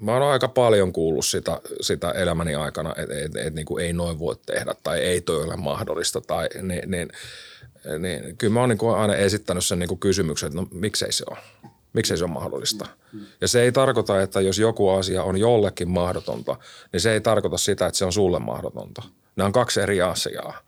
[0.00, 4.18] Mä oon aika paljon kuullut sitä, sitä elämäni aikana, että et, et, niin ei noin
[4.18, 6.20] voi tehdä tai ei toi ole mahdollista.
[6.20, 7.12] Tai, niin, niin,
[7.98, 11.38] niin, kyllä mä oon niin aina esittänyt sen niin kysymyksen, että no miksei se ole.
[11.92, 12.86] Miksei se ole mahdollista?
[13.40, 16.56] Ja se ei tarkoita, että jos joku asia on jollekin mahdotonta,
[16.92, 19.02] niin se ei tarkoita sitä, että se on sulle mahdotonta.
[19.36, 20.58] Nämä on kaksi eri asiaa.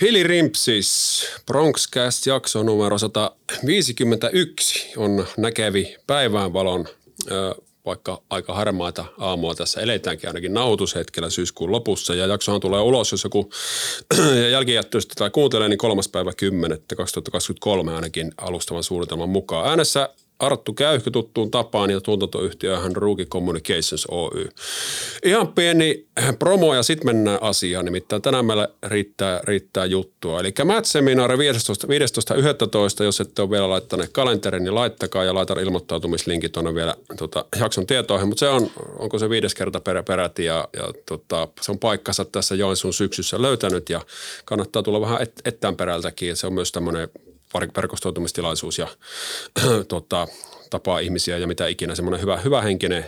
[0.00, 6.86] Hili Rimpsis, Bronxcast jakso numero 151 on näkevi päivänvalon,
[7.86, 12.14] vaikka aika harmaita aamua tässä eletäänkin ainakin nauhoitushetkellä syyskuun lopussa.
[12.14, 13.50] Ja jaksohan tulee ulos, jos joku
[14.52, 16.78] jälkijättöistä tai kuuntelee, niin kolmas päivä 10.
[16.96, 19.68] 2023 ainakin alustavan suunnitelman mukaan.
[19.68, 20.08] Äänessä
[20.40, 24.48] Arttu Käyhkö tuttuun tapaan ja tuotantoyhtiöhän Ruuki Communications Oy.
[25.24, 26.06] Ihan pieni
[26.38, 30.40] promo ja sitten mennään asiaan, nimittäin tänään meillä riittää, riittää juttua.
[30.40, 32.36] Eli Mät-seminaari 15.11.
[32.36, 37.44] 15, jos ette ole vielä laittaneet kalenterin, niin laittakaa ja laitan ilmoittautumislinkki tuonne vielä tota,
[37.60, 38.28] jakson tietoihin.
[38.28, 42.24] Mutta se on, onko se viides kerta perä, peräti ja, ja tota, se on paikkansa
[42.24, 44.00] tässä Joensuun syksyssä löytänyt ja
[44.44, 46.36] kannattaa tulla vähän et, ettään perältäkin.
[46.36, 47.08] Se on myös tämmöinen
[47.76, 48.88] verkostoitumistilaisuus ja
[49.88, 50.28] tota,
[50.70, 51.94] tapaa ihmisiä ja mitä ikinä.
[51.94, 53.04] Semmoinen hyvä, hyvä henkinen,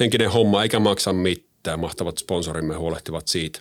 [0.00, 1.80] henkinen homma, eikä maksa mitään.
[1.80, 3.60] Mahtavat sponsorimme huolehtivat siitä.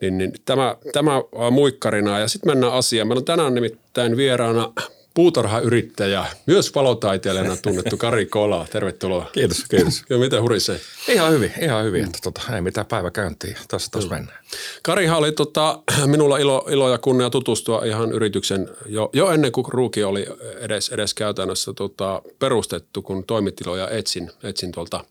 [0.00, 1.12] Niin, niin tämä, tämä
[1.50, 3.08] muikkarina ja sitten mennään asiaan.
[3.08, 4.72] Meillä on tänään nimittäin vieraana
[5.14, 8.66] puutarhayrittäjä, myös valotaiteilijana tunnettu Kari Kola.
[8.70, 9.30] Tervetuloa.
[9.32, 10.04] Kiitos, kiitos.
[10.10, 10.80] Ja miten hurisee?
[11.08, 12.04] Ihan hyvin, ihan hyvin.
[12.04, 13.58] Että tota, ei mitään päiväkäyntiä.
[13.68, 14.38] Tässä taas mennään.
[14.82, 19.66] Karihan oli tota, minulla ilo, ilo ja kunnia tutustua ihan yrityksen jo, jo ennen kuin
[19.68, 20.26] Ruuki oli
[20.60, 25.04] edes, edes käytännössä tota, perustettu, kun toimitiloja etsin, etsin tuolta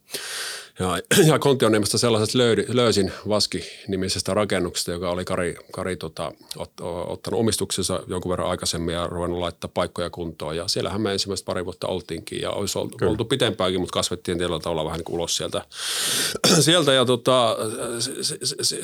[0.82, 1.00] ja,
[1.32, 6.72] ja Kontioniemestä sellaiset löydi, löysin Vaski-nimisestä rakennuksesta, joka oli Kari, Kari tota, ot,
[7.08, 10.58] ottanut omistuksensa jonkun verran aikaisemmin ja ruvennut laittaa paikkoja kuntoon.
[10.58, 14.60] Ja siellähän me ensimmäistä pari vuotta oltiinkin ja olisi oltu, oltu pitempäänkin, mutta kasvettiin tietyllä
[14.60, 15.66] tavalla vähän niin ulos sieltä.
[16.60, 17.58] sieltä ja tota,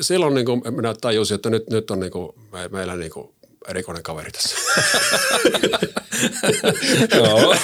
[0.00, 3.28] silloin niin kuin minä tajusin, että nyt, nyt on niin kuin, me, meillä niin kuin
[3.68, 4.56] erikoinen kaveri tässä.
[7.16, 7.54] Joo.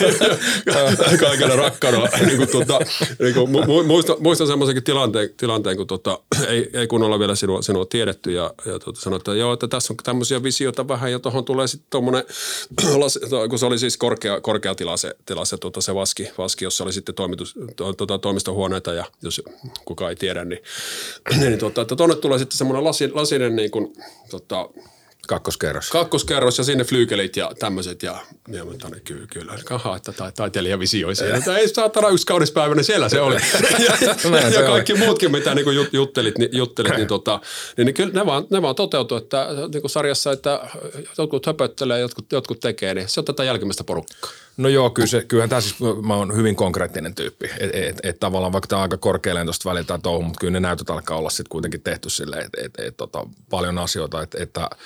[1.21, 2.09] Kaikella rakkaudella.
[2.27, 2.79] niin kuin, tuota,
[3.19, 3.51] niin kuin,
[3.87, 8.55] muistan, muistan semmoisenkin tilanteen, tilanteen kun tuota, ei, ei kunnolla vielä sinua, sinua tiedetty ja,
[8.67, 11.87] ja tuota, sanoi, että joo, että tässä on tämmöisiä visioita vähän ja tuohon tulee sitten
[11.91, 12.25] tuommoinen,
[13.51, 16.85] kun se oli siis korkea, korkea tila se, tila se, tuota, se vaski, vaski, jossa
[16.85, 19.43] oli sitten toimitus, to, tuota, toimistohuoneita ja jos
[19.85, 20.63] kukaan ei tiedä, niin,
[21.41, 23.93] niin tuota, että tuonne tulee sitten semmoinen lasi, lasinen niin kuin,
[24.31, 24.69] tuota,
[25.27, 25.91] Kakkoskerros.
[25.91, 28.19] Kakkoskerros ja sinne flyykelit ja tämmöiset ja,
[28.49, 31.37] ja mutta ne kyllä, kyllä kahaa, että ta, taiteilija visioi siellä.
[31.37, 32.27] Että ei saatana yksi
[32.75, 33.35] niin siellä se oli.
[33.87, 33.97] ja,
[34.41, 37.41] ja, ja kaikki muutkin, mitä niin kuin juttelit, niin, juttelit niin, tota,
[37.77, 40.61] niin, niin kyllä ne vaan, ne vaan toteutuu, että niin kuin sarjassa, että
[41.19, 44.31] jotkut höpöttelee, jotkut, jotkut tekee, niin se on tätä jälkimmäistä porukkaa.
[44.57, 47.51] No joo, kyllä se, kyllähän tämä siis, mä oon hyvin konkreettinen tyyppi.
[47.59, 50.91] Että et, et, tavallaan vaikka tämä on aika korkealentoista välillä touhu, mutta kyllä ne näytöt
[50.91, 54.71] alkaa olla sitten kuitenkin tehty silleen, että et, et, tota, paljon asioita, että, että–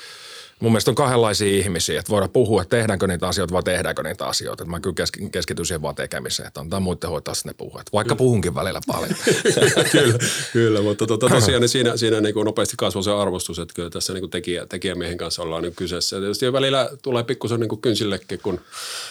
[0.61, 4.27] mun mielestä on kahdenlaisia ihmisiä, että voidaan puhua, että tehdäänkö niitä asioita vai tehdäänkö niitä
[4.27, 4.63] asioita.
[4.63, 4.95] Että mä kyllä
[5.33, 7.83] keskityn siihen vaan tekemiseen, että antaa muiden hoitaa ne puhua.
[7.93, 9.11] Vaikka puhunkin välillä paljon.
[9.93, 10.19] kyllä,
[10.53, 13.75] kyllä, mutta to, to, tosiaan niin siinä, siinä niin kuin nopeasti kasvaa se arvostus, että
[13.75, 16.17] kyllä tässä niin kuin tekijä, tekijämiehen kanssa ollaan niin kyseessä.
[16.17, 18.61] Ja tietysti välillä tulee pikkusen niin kynsillekin, kun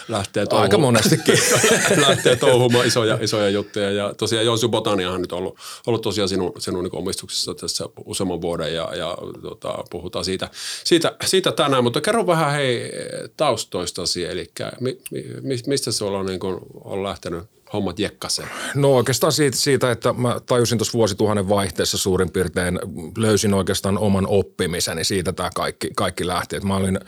[0.08, 0.64] lähtee touhumaan.
[0.64, 1.40] Aika monestikin.
[2.08, 3.92] lähtee touhumaan isoja, isoja juttuja.
[3.92, 5.58] Ja tosiaan Jonsu Botania on nyt ollut,
[5.88, 10.50] ollut tosiaan sinun, sinun niin omistuksessa tässä useamman vuoden ja, ja tota, puhutaan siitä,
[10.84, 12.92] siitä, siitä siitä tänään, mutta kerro vähän hei
[13.38, 14.98] taustoistasi, eli mi,
[15.42, 17.44] mi, mistä se on, niin kuin, on lähtenyt
[17.74, 18.50] hommat jekkaseen?
[18.76, 22.80] No oikeastaan siitä, siitä että mä tajusin tuossa vuosituhannen vaihteessa suurin piirtein,
[23.18, 26.56] löysin oikeastaan oman oppimiseni, siitä tämä kaikki, kaikki lähti.
[26.56, 27.00] Että mä olin–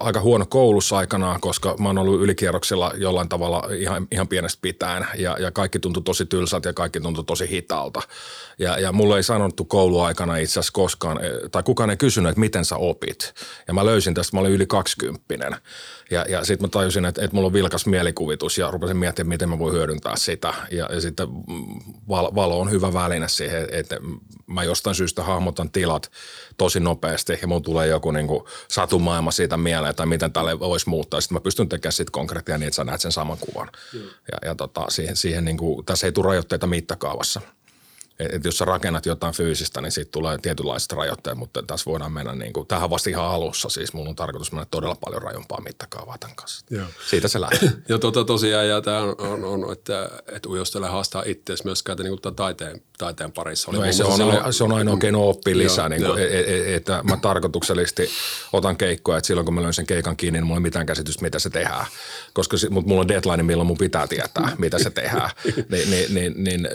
[0.00, 5.06] aika huono koulussa aikanaan, koska mä oon ollut ylikierroksella jollain tavalla ihan, ihan pienestä pitäen
[5.18, 8.02] ja, ja kaikki tuntui tosi tylsältä ja kaikki tuntui tosi hitaalta.
[8.58, 11.20] Ja, ja mulle ei sanottu kouluaikana itse asiassa koskaan,
[11.52, 13.34] tai kukaan ei kysynyt, että miten sä opit.
[13.68, 15.56] Ja mä löysin tästä, mä olin yli kaksikymppinen.
[16.10, 19.48] Ja, ja sitten mä tajusin, että, että mulla on vilkas mielikuvitus ja rupesin miettimään, miten
[19.48, 20.54] mä voin hyödyntää sitä.
[20.70, 21.28] Ja, ja sitten
[22.08, 23.96] valo, valo on hyvä väline siihen, että
[24.46, 26.10] mä jostain syystä hahmotan tilat
[26.56, 30.88] tosi nopeasti ja mun tulee joku niin kuin satumaailma siitä mieleen tai miten tälle voisi
[30.88, 31.20] muuttaa.
[31.20, 33.68] Sitten mä pystyn tekemään sitten konkreettia niin, että sä näet sen saman kuvan.
[33.92, 34.00] Mm.
[34.00, 37.40] Ja, ja tota, siihen, siihen niin kuin, tässä ei tule rajoitteita mittakaavassa.
[38.20, 42.12] Et, et jos sä rakennat jotain fyysistä, niin siitä tulee tietynlaiset rajoitteet, mutta tässä voidaan
[42.12, 43.68] mennä niin kuin, tähän vasta ihan alussa.
[43.68, 46.66] Siis mulla on tarkoitus mennä todella paljon rajompaa mittakaavaa tämän kanssa.
[46.70, 46.86] Joo.
[47.10, 47.72] Siitä se lähtee.
[47.88, 52.18] ja tota, tosiaan, ja tämä on, on, on, että, että ujostele haastaa itseäsi myöskään niin
[52.22, 53.70] kuin taiteen, taiteen parissa.
[53.70, 55.88] Oli no ei, se, on, silloin, se on ainoa keino oppia lisää.
[55.88, 58.10] Niin kuin, et, et, että mä tarkoituksellisesti
[58.52, 61.22] otan keikkoa, että silloin kun mä löin sen keikan kiinni, niin mulla ei mitään käsitystä,
[61.22, 61.86] mitä se tehdään.
[62.32, 65.30] Koska mutta mulla on deadline, milloin mun pitää tietää, mitä se tehdään.
[65.70, 66.68] Ni, niin, niin, niin,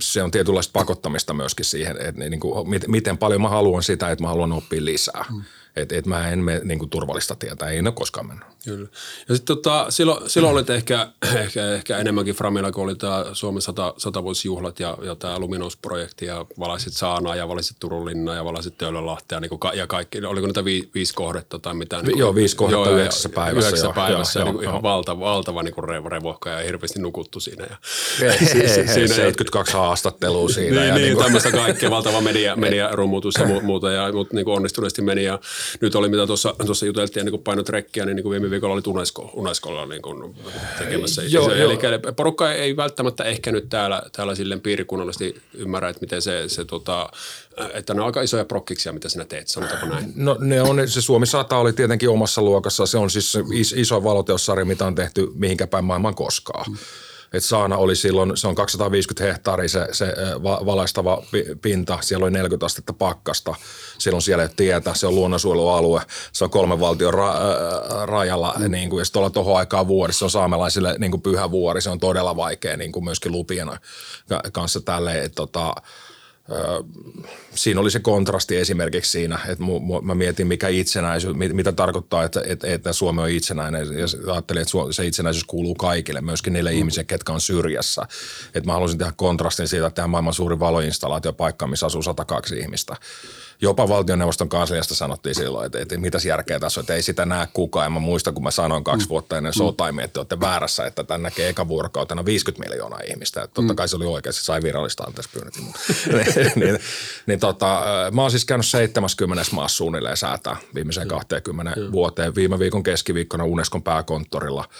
[0.00, 4.24] se on tietynlaista pakottamista myöskin siihen, että niin kuin, miten paljon mä haluan sitä, että
[4.24, 5.24] mä haluan oppia lisää.
[5.30, 5.42] Mm.
[5.76, 8.46] Että et mä en mene niin kuin turvallista tietä, ei ne koskaan mennyt.
[8.64, 8.88] Kyllä.
[9.28, 13.62] Ja sitten tota, silloin, silloin olit ehkä, ehkä, ehkä enemmänkin Framilla, kun oli tämä Suomen
[13.62, 18.78] sata, satavuotisjuhlat ja, ja tämä Luminos-projekti ja valaisit Saanaa ja valaisit Turun linnaa ja valaisit
[18.78, 20.24] Töölönlahtea niin kuin, ja kaikki.
[20.24, 21.96] Oliko niitä vi, viisi kohdetta tai mitä?
[21.96, 23.68] Niin kuin, joo, viisi kohdetta yhdeksässä päivässä.
[23.68, 27.00] Yhdeksässä joo, päivässä joo, niin kuin, joo, ihan valtava, valtava niin kuin revohka ja hirveästi
[27.00, 27.66] nukuttu siinä.
[27.70, 27.76] Ja,
[28.22, 30.80] ei, ei, ei, siinä 72 haastattelua siinä.
[30.80, 34.56] Niin, ja niin, niin tämmöistä kaikkea, valtava media, mediarumutus ja muuta ja mutta niin kuin
[34.56, 35.38] onnistuneesti meni ja
[35.80, 38.74] nyt oli mitä tuossa, tuossa juteltiin niin kuin painot rekkiä, niin, niin kuin viime viikolla
[38.74, 40.34] oli Unesco, Unescolla niin kuin
[40.78, 41.22] tekemässä.
[41.22, 41.70] Joo, joo.
[41.70, 41.78] Eli
[42.16, 47.08] porukka ei välttämättä ehkä nyt täällä, täällä silleen piirikunnallisesti ymmärrä, että miten se, se tota,
[47.74, 50.12] että ne on aika isoja prokkiksia, mitä sinä teet, sanotaanko näin?
[50.14, 52.86] No ne on, se Suomi 100 oli tietenkin omassa luokassa.
[52.86, 53.34] Se on siis
[53.76, 56.64] iso valoteossarja, mitä on tehty mihinkä päin maailman koskaan.
[56.66, 56.76] Hmm
[57.32, 61.22] että Saana oli silloin, se on 250 hehtaaria se, se valaistava
[61.62, 63.54] pinta, siellä oli 40 astetta pakkasta,
[63.98, 68.70] silloin siellä ei ole tietä, se on luonnonsuojelualue, se on kolmen valtion ra- rajalla, mm.
[68.70, 71.82] niin kuin, ja sitten ollaan tuohon aikaan vuodessa, se on saamelaisille niin kuin pyhä vuori,
[71.82, 73.68] se on todella vaikea niin kuin myöskin lupien
[74.52, 75.74] kanssa tälleen, että tota,
[77.54, 79.64] siinä oli se kontrasti esimerkiksi siinä, että
[80.02, 84.72] mä mietin mikä itsenäisyys, mitä tarkoittaa, että, että, että Suomi on itsenäinen ja ajattelin, että
[84.90, 86.78] se itsenäisyys kuuluu kaikille, myöskin niille mm.
[86.78, 88.02] ihmisille, ketkä on syrjässä.
[88.54, 92.58] Että mä halusin tehdä kontrastin siitä, että tehdään maailman suuri valoinstallaatio paikka, missä asuu 102
[92.58, 92.96] ihmistä
[93.62, 97.48] jopa valtioneuvoston kansliasta sanottiin silloin, että, että mitäs järkeä tässä on, että ei sitä näe
[97.52, 97.86] kukaan.
[97.86, 99.08] Ja mä muistan, kun mä sanoin kaksi mm.
[99.08, 103.42] vuotta ennen sotaimia, että olette väärässä, että tämän näkee eka vuorokautena 50 miljoonaa ihmistä.
[103.42, 103.76] Että totta mm.
[103.76, 105.54] kai se oli oikein, se sai virallista anteeksi pyynnöt.
[106.36, 106.78] niin, niin,
[107.26, 111.92] niin tota, mä oon siis käynyt 70 maassa suunnilleen säätää viimeiseen 20 mm.
[111.92, 112.34] vuoteen.
[112.34, 114.64] Viime viikon keskiviikkona Unescon pääkonttorilla–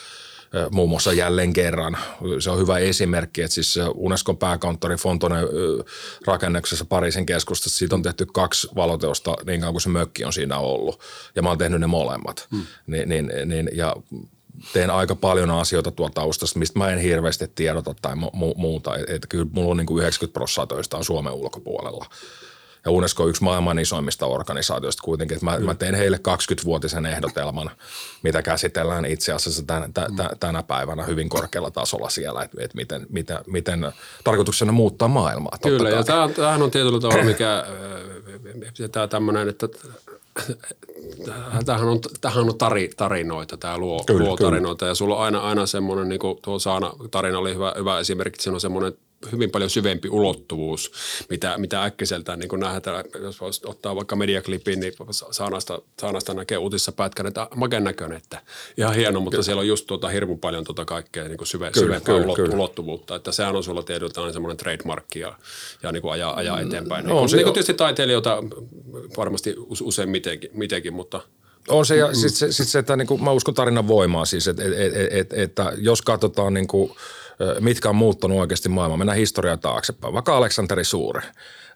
[0.70, 1.96] muun muassa jälleen kerran.
[2.38, 5.36] Se on hyvä esimerkki, että siis Unescon pääkonttori Fontone
[6.26, 10.58] rakennuksessa Pariisin keskustassa, siitä on tehty kaksi valoteosta niin kauan kuin se mökki on siinä
[10.58, 11.00] ollut.
[11.34, 12.46] Ja mä oon tehnyt ne molemmat.
[12.50, 12.66] Hmm.
[12.86, 13.96] Ni, niin, niin, ja
[14.72, 18.96] teen aika paljon asioita tuolta taustasta, mistä mä en hirveästi tiedota tai mu- muuta.
[18.96, 22.06] Että et kyllä mulla on niin kuin 90 prosenttia töistä on Suomen ulkopuolella
[22.84, 25.34] ja Unesco on yksi maailman isoimmista organisaatioista kuitenkin.
[25.34, 25.64] Että mä, mm.
[25.64, 27.70] mä tein heille 20-vuotisen ehdotelman,
[28.22, 32.76] mitä käsitellään itse asiassa tän, tä, tä, tänä päivänä hyvin korkealla tasolla siellä, että, että
[32.76, 33.92] miten, miten, miten
[34.24, 35.58] tarkoituksena muuttaa maailmaa.
[35.62, 37.64] Kyllä, ja tämähän on tietyllä tavalla mikä,
[38.92, 39.68] tämä tämmöinen, että
[41.66, 45.40] tämähän on, tämähän on tari, tarinoita, tämä luo, kyllä, luo tarinoita ja sulla on aina,
[45.40, 48.92] aina semmoinen, niin kuin tuo Saana tarina oli hyvä, hyvä esimerkki, siinä on semmoinen
[49.32, 50.92] hyvin paljon syvempi ulottuvuus,
[51.28, 53.04] mitä, mitä äkkiseltään niin kuin nähdään.
[53.22, 54.92] Jos voisi ottaa vaikka mediaklipin, niin
[55.30, 58.42] Saanasta, Saanasta näkee uutissa pätkän, että maken näköinen, että
[58.76, 59.44] ihan hieno, mutta kyllä.
[59.44, 62.54] siellä on just tuota, hirmu paljon tuota kaikkea niin kuin syve, kyllä, syvempää kyllä, kyllä.
[62.54, 63.16] ulottuvuutta.
[63.16, 65.38] Että sehän on sulla tietyllä semmoinen trademark ja,
[65.82, 67.04] ja niin kuin ajaa, ajaa mm, eteenpäin.
[67.04, 68.42] No, niin, kuin, niin kuin tietysti taiteilijoita
[69.16, 71.20] varmasti usein mitenkin, mitenkin mutta–
[71.68, 72.14] on se, ja mm.
[72.14, 75.12] sitten se, sit se, että niin kuin, mä uskon tarinan voimaan siis, että et, et,
[75.12, 76.92] et, että jos katsotaan niin kuin,
[77.60, 81.20] mitkä on muuttanut oikeasti maailmaa, mennään historiaa taaksepäin, vaikka Aleksanteri Suuri,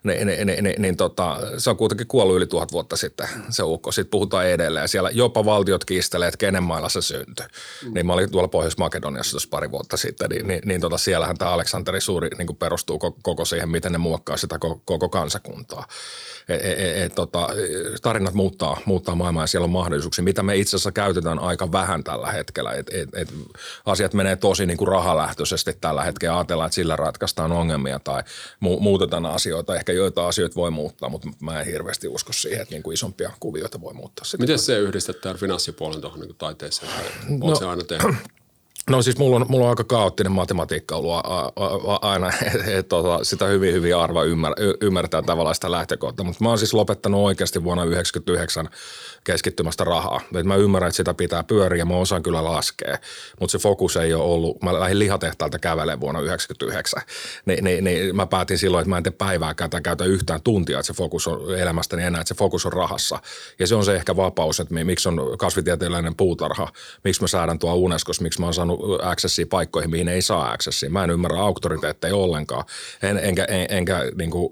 [0.05, 3.63] niin, niin, niin, niin, niin tota, se on kuitenkin kuollut yli tuhat vuotta sitten se
[3.63, 3.91] ukko.
[3.91, 4.87] Sitten puhutaan edelleen.
[4.87, 7.45] Siellä jopa valtiot kiistelee, että kenen mailla se syntyi.
[7.83, 7.93] Mm.
[7.93, 11.51] Niin mä olin tuolla Pohjois-Makedoniassa tuossa pari vuotta sitten, niin, niin, niin tota, siellähän tämä
[11.51, 15.87] Aleksanteri Suuri niin perustuu koko, koko siihen, miten ne muokkaa sitä koko, koko kansakuntaa.
[16.49, 17.49] Et, et, et, et, tota,
[18.01, 22.03] tarinat muuttaa, muuttaa maailmaa ja siellä on mahdollisuuksia, mitä me itse asiassa käytetään aika vähän
[22.03, 22.71] tällä hetkellä.
[22.71, 23.33] Et, et, et,
[23.85, 26.37] asiat menee tosi niin kuin rahalähtöisesti tällä hetkellä.
[26.37, 28.21] Ajatellaan, että sillä ratkaistaan ongelmia tai
[28.65, 29.75] mu- muutetaan asioita.
[29.75, 33.31] Ehkä joita asioita voi muuttaa, mutta mä en hirveästi usko siihen, että niin kuin isompia
[33.39, 34.25] kuvioita voi muuttaa.
[34.39, 36.91] Miten se yhdistetään finanssipuolen tuohon niin taiteeseen?
[37.29, 38.15] No, se aina tehnyt?
[38.89, 41.13] No siis mulla on, mulla on aika kaoottinen matematiikka ollut
[42.01, 46.49] aina, että et, tota, sitä hyvin hyvin arva ymmär, ymmärtää tavallaan sitä lähtökohtaa, mutta mä
[46.49, 48.69] oon siis lopettanut oikeasti vuonna 1999
[49.23, 50.21] keskittymästä rahaa.
[50.35, 52.97] Et mä ymmärrän, että sitä pitää pyöriä ja mä osaan kyllä laskea,
[53.39, 54.63] mutta se fokus ei ole ollut.
[54.63, 57.01] Mä lähdin lihatehtaalta kävelemään vuonna 1999.
[57.45, 60.79] Ni, niin, niin mä päätin silloin, että mä en tee päivääkään tai käytä yhtään tuntia,
[60.79, 63.19] että se fokus on elämästäni enää, että se fokus on rahassa.
[63.59, 66.67] Ja se on se ehkä vapaus, että miksi on kasvitieteellinen puutarha,
[67.03, 70.51] miksi mä säädän tuo Unescossa, miksi mä oon saanut saanut accessia paikkoihin, mihin ei saa
[70.51, 70.89] accessia.
[70.89, 72.65] Mä en ymmärrä auktoriteetteja ollenkaan,
[73.03, 74.49] en, enkä, en, enkä niin kuin,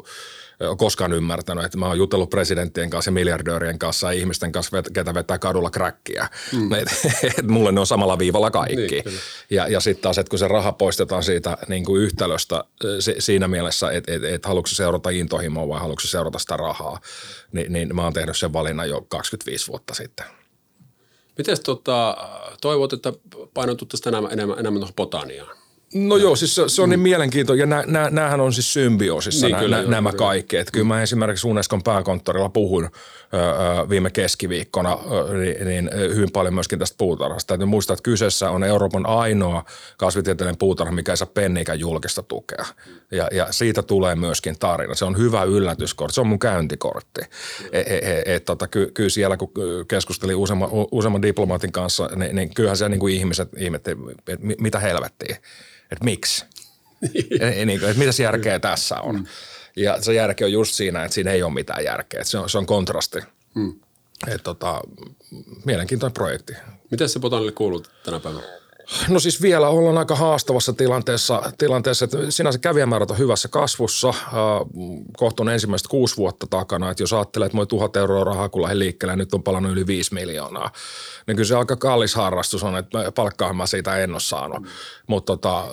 [0.77, 5.13] koskaan ymmärtänyt, että mä oon jutellut presidenttien kanssa ja miljardöörien kanssa ja ihmisten kanssa, ketä
[5.13, 6.29] vetää kadulla kräkkiä.
[6.51, 6.73] Mm.
[6.73, 6.87] Et,
[7.39, 9.01] et mulle ne on samalla viivalla kaikki.
[9.05, 12.63] Niin, ja ja sitten taas, että kun se raha poistetaan siitä niin kuin yhtälöstä
[12.99, 16.99] se, siinä mielessä, että et, et haluatko seurata intohimoa vai haluatko seurata sitä rahaa,
[17.51, 20.25] niin, niin mä oon tehnyt sen valinnan jo 25 vuotta sitten.
[21.37, 22.17] Miten tota,
[22.61, 23.13] toivot, että
[23.53, 25.62] painotuttaisiin enemmän, enemmän, enemmän tuohon botaniaan?
[25.93, 27.03] No joo, siis se, se on niin mm.
[27.03, 30.25] mielenkiintoinen ja nä, nä, näähän on siis symbioosissa niin, nä, kyllä, nä, joo, nämä kyllä.
[30.25, 30.57] kaikki.
[30.57, 32.89] Että kyllä mä esimerkiksi Unescon pääkonttorilla puhun ö,
[33.37, 37.47] ö, viime keskiviikkona ö, niin, niin hyvin paljon myöskin tästä puutarhasta.
[37.47, 39.65] Täytyy muistaa, että kyseessä on Euroopan ainoa
[39.97, 42.65] kasvitieteellinen puutarha, mikä ei saa penniikään julkista tukea.
[43.11, 44.95] Ja, ja siitä tulee myöskin tarina.
[44.95, 47.21] Se on hyvä yllätyskortti, se on mun käyntikortti.
[47.71, 49.51] E, e, e, et, tota, ky, kyllä siellä kun
[49.87, 53.91] keskustelin useamman, useamman diplomaatin kanssa, niin, niin kyllähän siellä niin kuin ihmiset ihmetti,
[54.27, 55.37] että mitä helvettiä
[55.93, 56.45] että miksi?
[57.39, 59.15] niin, niin että mitäs järkeä tässä on?
[59.15, 59.25] Mm.
[59.75, 62.23] Ja se järki on just siinä, että siinä ei ole mitään järkeä.
[62.23, 63.19] se, on, se on kontrasti.
[63.55, 63.79] Mm.
[64.27, 64.81] Et tota,
[65.65, 66.53] mielenkiintoinen projekti.
[66.91, 68.62] Miten se Botanille kuuluu tänä päivänä?
[69.09, 74.09] No siis vielä ollaan aika haastavassa tilanteessa, tilanteessa että sinänsä kävijämäärät on hyvässä kasvussa.
[74.09, 74.15] Äh,
[75.17, 78.61] kohta on ensimmäistä kuusi vuotta takana, että jos ajattelee, että moi tuhat euroa rahaa kun
[78.61, 80.71] lähden liikkeelle nyt on palannut yli viisi miljoonaa,
[81.27, 84.61] niin kyllä se aika kallis harrastus on, että palkkaahan mä siitä en ole saanut.
[84.61, 84.67] Mm.
[85.07, 85.63] Mutta tota,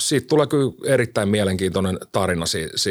[0.00, 2.44] siitä tulee kyllä erittäin mielenkiintoinen tarina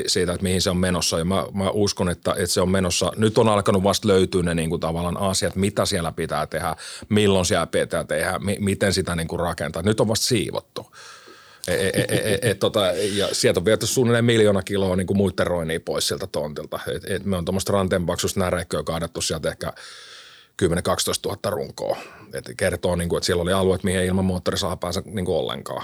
[0.08, 1.20] siitä, että mihin se on menossa.
[1.20, 3.12] Ja mä, mä uskon, että, että se on menossa.
[3.16, 6.75] Nyt on alkanut vasta löytyä ne niin kuin tavallaan asiat, mitä siellä pitää tehdä,
[7.10, 9.82] milloin siellä pitää tehdä, mi, miten sitä niin kuin rakentaa.
[9.82, 10.86] Nyt on vasta siivottu.
[11.68, 15.18] E, e, e, e, e, tota, ja sieltä on viety suunnilleen miljoona kiloa niin kuin
[15.18, 16.80] muiden roinia pois sieltä tontilta.
[16.96, 19.74] Et, et me on tuommoista ranteenpaksusta näreikköä kaadettu sieltä ehkä
[20.66, 20.66] 10-12
[21.25, 21.98] 000 runkoa.
[22.34, 25.84] Et kertoo, niin kuin, että siellä oli alueet, mihin ilman moottorisaha pääse niin kuin ollenkaan.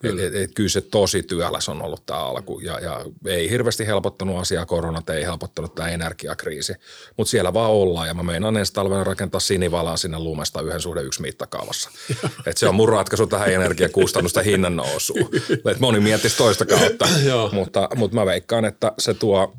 [0.00, 0.26] Kyllä.
[0.26, 4.40] Et, et, kyllä se tosi työläs on ollut tämä alku ja, ja ei hirveästi helpottanut
[4.40, 6.74] asiaa, koronat ei helpottanut tämä energiakriisi,
[7.16, 11.02] mutta siellä vaan ollaan ja mä meinaan ensi talvena rakentaa sinivalaa sinne lumesta yhden suhde
[11.02, 11.90] yksi mittakaavassa.
[12.46, 15.30] Et se on mun ratkaisu tähän energiakustannusta hinnan nousuun.
[15.70, 17.08] Et moni miettisi toista kautta,
[17.52, 19.54] mutta, mutta mä veikkaan, että se tuo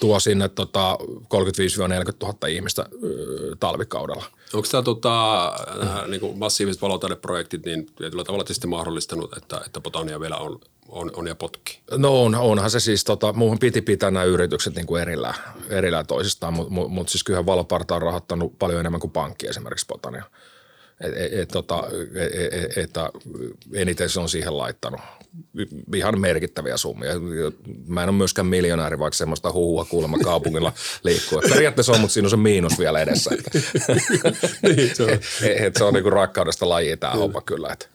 [0.00, 1.06] tuo sinne tota 35-40
[2.22, 2.86] 000 ihmistä
[3.60, 4.24] talvikaudella.
[4.54, 10.20] Onko tämä tota, äh, niin massiiviset valotaideprojektit niin tietyllä tavalla tietysti mahdollistanut, että, että Botania
[10.20, 11.80] vielä on, on, on ja potki?
[11.90, 15.34] No on, onhan se siis, tota, muuhun piti pitää nämä yritykset niin kuin erillään,
[15.68, 19.86] erillään toisistaan, mutta mut, mut siis kyllähän Valoparta on rahoittanut paljon enemmän kuin pankki esimerkiksi
[19.86, 20.24] Botania.
[21.00, 21.84] Et, et, et, tota,
[22.14, 23.10] et, et, että
[23.72, 25.00] eniten se on siihen laittanut
[25.94, 27.10] ihan merkittäviä summia.
[27.86, 30.72] Mä en ole myöskään miljonääri, vaikka semmoista huhua kuulemma kaupungilla
[31.04, 31.40] liikkuu.
[31.48, 33.30] Periaatteessa on, mutta siinä on se miinus vielä edessä.
[33.38, 33.58] Että.
[34.62, 35.10] niin, se on.
[35.10, 37.68] et, et se on niinku rakkaudesta laji tämä homma kyllä.
[37.72, 37.86] Että.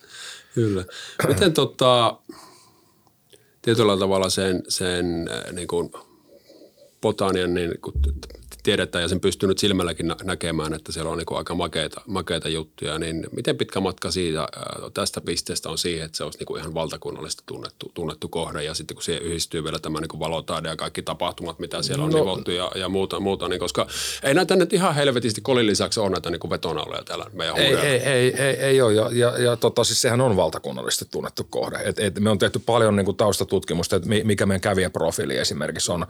[0.55, 0.85] Kyllä.
[1.27, 2.17] Miten tota,
[3.61, 5.91] tietyllä tavalla sen, sen äh, niin kuin
[7.01, 7.71] botanian niin
[8.63, 12.99] tiedetään ja sen pystyy nyt silmälläkin näkemään, että siellä on niin aika makeita, makeita juttuja,
[12.99, 14.47] niin miten pitkä matka siitä,
[14.93, 18.95] tästä pisteestä on siihen, että se olisi niin ihan valtakunnallisesti tunnettu, tunnettu kohde ja sitten
[18.95, 22.19] kun siihen yhdistyy vielä tämä niin valotaide ja kaikki tapahtumat, mitä siellä on no.
[22.19, 23.87] nivottu ja, ja muuta, muuta niin koska
[24.23, 27.97] ei näitä nyt ihan helvetisti kolin lisäksi ole näitä niin vetonauleja täällä meidän ei, ei,
[27.97, 31.77] ei, ei, ei ole ja, ja, ja tota, siis sehän on valtakunnallisesti tunnettu kohde.
[31.85, 36.05] Et, et me on tehty paljon niin kuin taustatutkimusta, että mikä meidän kävijäprofiili esimerkiksi on.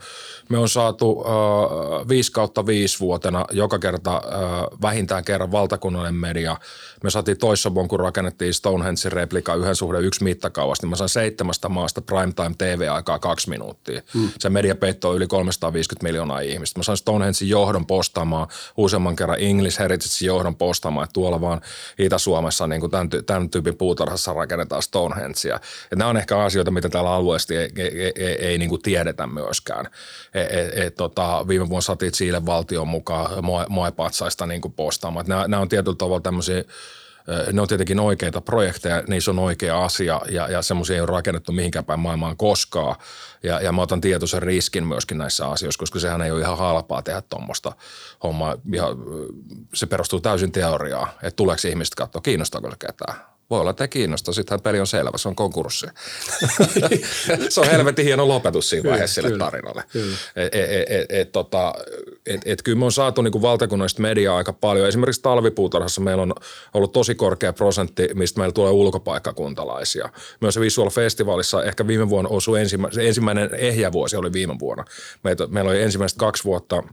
[0.48, 4.20] Me on saatu äh, viisi kautta viisi vuotena joka kerta äh,
[4.82, 6.56] vähintään kerran valtakunnallinen media.
[7.02, 11.08] Me saatiin toissa vuonna, kun rakennettiin Stonehensin replika yhden suhde yksi mittakaavasta, niin mä sain
[11.08, 14.02] seitsemästä maasta primetime TV-aikaa kaksi minuuttia.
[14.14, 14.28] Hmm.
[14.38, 16.78] Se mediapeitto on yli 350 miljoonaa ihmistä.
[16.78, 21.60] Mä sain Stonehensin johdon postaamaan useamman kerran English Heritage johdon postaamaan, että tuolla vaan
[21.98, 25.60] Itä-Suomessa niin kuin tämän, tämän tyypin puutarhassa rakennetaan Stonehengea.
[25.90, 28.82] Ja nämä on ehkä asioita, mitä täällä alueesti ei, ei, ei, ei, ei niin kuin
[28.82, 29.86] tiedetä myöskään.
[30.34, 35.26] Et, et, et, tota, viime vuonna saatiin Chilen valtion mukaan Moe-patsaista niin postaamaan.
[35.28, 36.64] Nämä, nämä on tietyllä tavalla tämmöisiä
[37.52, 41.52] ne on tietenkin oikeita projekteja, niissä on oikea asia ja, ja semmoisia ei ole rakennettu
[41.52, 42.96] mihinkään päin maailmaan koskaan.
[43.42, 47.02] Ja, ja mä otan tietoisen riskin myöskin näissä asioissa, koska sehän ei ole ihan halpaa
[47.02, 47.72] tehdä tuommoista
[48.22, 48.56] hommaa.
[48.74, 48.96] Ihan,
[49.74, 53.88] se perustuu täysin teoriaan, että tuleeko ihmiset katsoa, kiinnostaako se ketään voi olla, että ei
[53.88, 54.32] kiinnosta.
[54.32, 55.86] Sittenhän peli on selvä, se on konkurssi.
[57.48, 59.84] se on helvetin hieno lopetus siinä vaiheessa sille tarinalle.
[59.92, 60.16] Kyllä.
[60.36, 61.74] Et, et, et, et, tota,
[62.26, 64.88] et, et, kyllä me on saatu niin valtakunnallista mediaa aika paljon.
[64.88, 66.34] Esimerkiksi talvipuutarhassa meillä on
[66.74, 70.08] ollut tosi korkea prosentti, mistä meillä tulee ulkopaikkakuntalaisia.
[70.40, 74.84] Myös Visual Festivalissa ehkä viime vuonna osui ensimmä, ensimmäinen ehjävuosi oli viime vuonna.
[75.24, 76.82] Meitä, meillä oli ensimmäiset kaksi vuotta–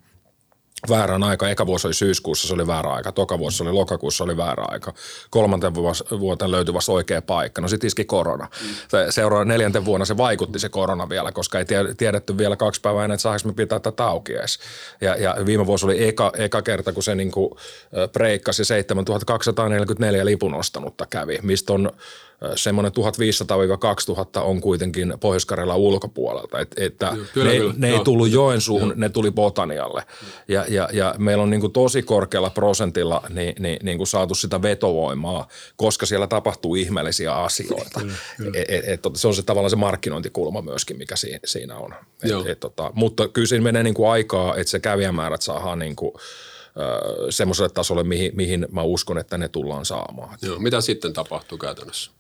[0.90, 1.50] väärän aika.
[1.50, 3.12] Eka vuosi oli syyskuussa, se oli väärä aika.
[3.12, 4.94] Toka vuosi oli lokakuussa, oli väärä aika.
[5.30, 5.74] Kolmanten
[6.20, 7.62] vuoteen löytyi vasta oikea paikka.
[7.62, 8.48] No sitten iski korona.
[8.88, 11.66] Se seuraava neljänten vuonna se vaikutti se korona vielä, koska ei
[11.98, 14.60] tiedetty vielä kaksi päivää ennen, että saanko me pitää tätä auki edes.
[15.02, 17.58] Ja, ja viime vuosi oli eka, eka kerta, kun se niinku
[18.14, 21.92] breikkasi 7244 lipun ostanutta kävi, mistä on
[22.56, 22.92] semmoinen
[24.38, 26.60] 1500-2000 on kuitenkin pohjois ulkopuolelta.
[26.60, 27.74] Et, että kyllä, ne, kyllä.
[27.78, 30.04] ne ei tullut Joensuuhun, ne tuli Botanialle.
[30.48, 34.36] Ja, ja, ja meillä on niin kuin tosi korkealla prosentilla niin, niin, niin kuin saatu
[34.36, 38.00] sitä vetovoimaa, koska siellä tapahtuu ihmeellisiä asioita.
[38.00, 38.52] Kyllä, kyllä.
[38.56, 41.16] Et, et, et, se on se tavallaan se markkinointikulma myöskin, mikä
[41.46, 41.94] siinä on.
[42.24, 45.96] Et, et, tota, mutta kyllä siinä menee niin kuin aikaa, että se kävijämäärät saadaan niin
[45.96, 46.12] kuin–
[47.30, 50.38] semmoiselle tasolle, mihin, mihin mä uskon, että ne tullaan saamaan.
[50.42, 52.12] Joo, mitä sitten tapahtuu käytännössä?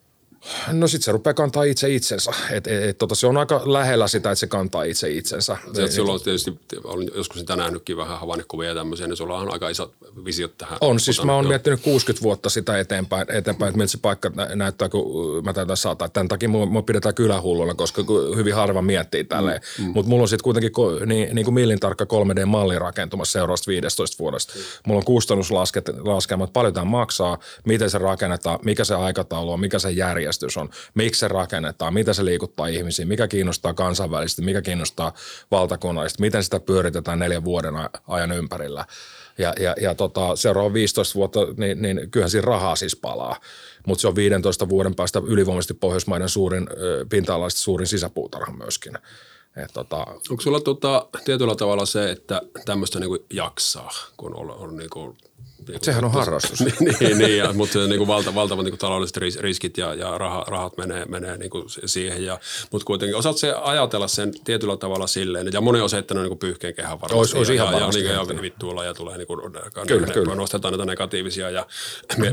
[0.71, 2.31] No sitten se rupeaa kantaa itse itsensä.
[2.51, 5.57] Et, et, et, tota, se on aika lähellä sitä, että se kantaa itse itsensä.
[5.73, 9.37] Se, et, sulla on tietysti, olen joskus sitä nähnytkin vähän havainnekuvia ja tämmöisiä, niin sulla
[9.37, 9.93] on aika isot
[10.25, 10.77] visiot tähän.
[10.81, 14.89] On, siis mä oon miettinyt 60 vuotta sitä eteenpäin, eteenpäin että miltä se paikka näyttää,
[14.89, 16.09] kun mä täytän saata.
[16.09, 18.03] Tämän takia mua, pidetään kylähullulla, koska
[18.35, 19.61] hyvin harva miettii tälleen.
[19.77, 19.91] Mm, mm.
[19.91, 20.71] Mutta mulla on sitten kuitenkin
[21.05, 24.53] niin, niin kuin millin tarkka 3D-malli rakentumassa seuraavasta 15 vuodesta.
[24.55, 24.61] Mm.
[24.87, 29.91] Mulla on kustannuslaskelmat, paljon tämä maksaa, miten se rakennetaan, mikä se aikataulu on, mikä se
[29.91, 35.13] järjestää järjestys on, miksi se rakennetaan, mitä se liikuttaa ihmisiä, mikä kiinnostaa kansainvälisesti, mikä kiinnostaa
[35.51, 37.73] valtakunnallisesti, miten sitä pyöritetään neljän vuoden
[38.07, 38.85] ajan ympärillä.
[39.37, 43.35] Ja, ja, ja tota, seuraava 15 vuotta, niin, niin kyllähän siinä rahaa siis palaa.
[43.87, 46.67] Mutta se on 15 vuoden päästä ylivoimaisesti Pohjoismaiden suurin,
[47.09, 48.97] pinta-alaisesti suurin sisäpuutarha myöskin.
[49.55, 49.97] Et tota,
[50.29, 55.28] Onko sulla tota, tietyllä tavalla se, että tämmöistä niinku jaksaa, kun on, on niinku niin
[55.81, 56.59] Sehän on harrastus.
[56.65, 60.17] niin, niin, niin ja, mutta niin kuin valta, valtavat niin kuin taloudelliset riskit ja, ja
[60.17, 62.25] rahat, rahat menee, menee niin kuin siihen.
[62.25, 62.39] Ja,
[62.71, 66.39] mutta kuitenkin osaat se ajatella sen tietyllä tavalla silleen, ja moni on heittänyt niin kuin
[66.39, 67.17] pyyhkeen kehän varmasti.
[67.17, 68.03] Olisi, olisi ihan ja, varmasti.
[68.05, 69.41] Ja, niin, ja vittuilla ja tulee niin kuin,
[69.87, 70.35] kyllä, ne, kyllä.
[70.35, 71.67] nostetaan näitä negatiivisia ja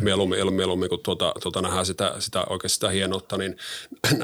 [0.00, 3.56] mieluummin, mieluummin kun tuota, tuota nähdään sitä, sitä oikeasti sitä hienoutta, niin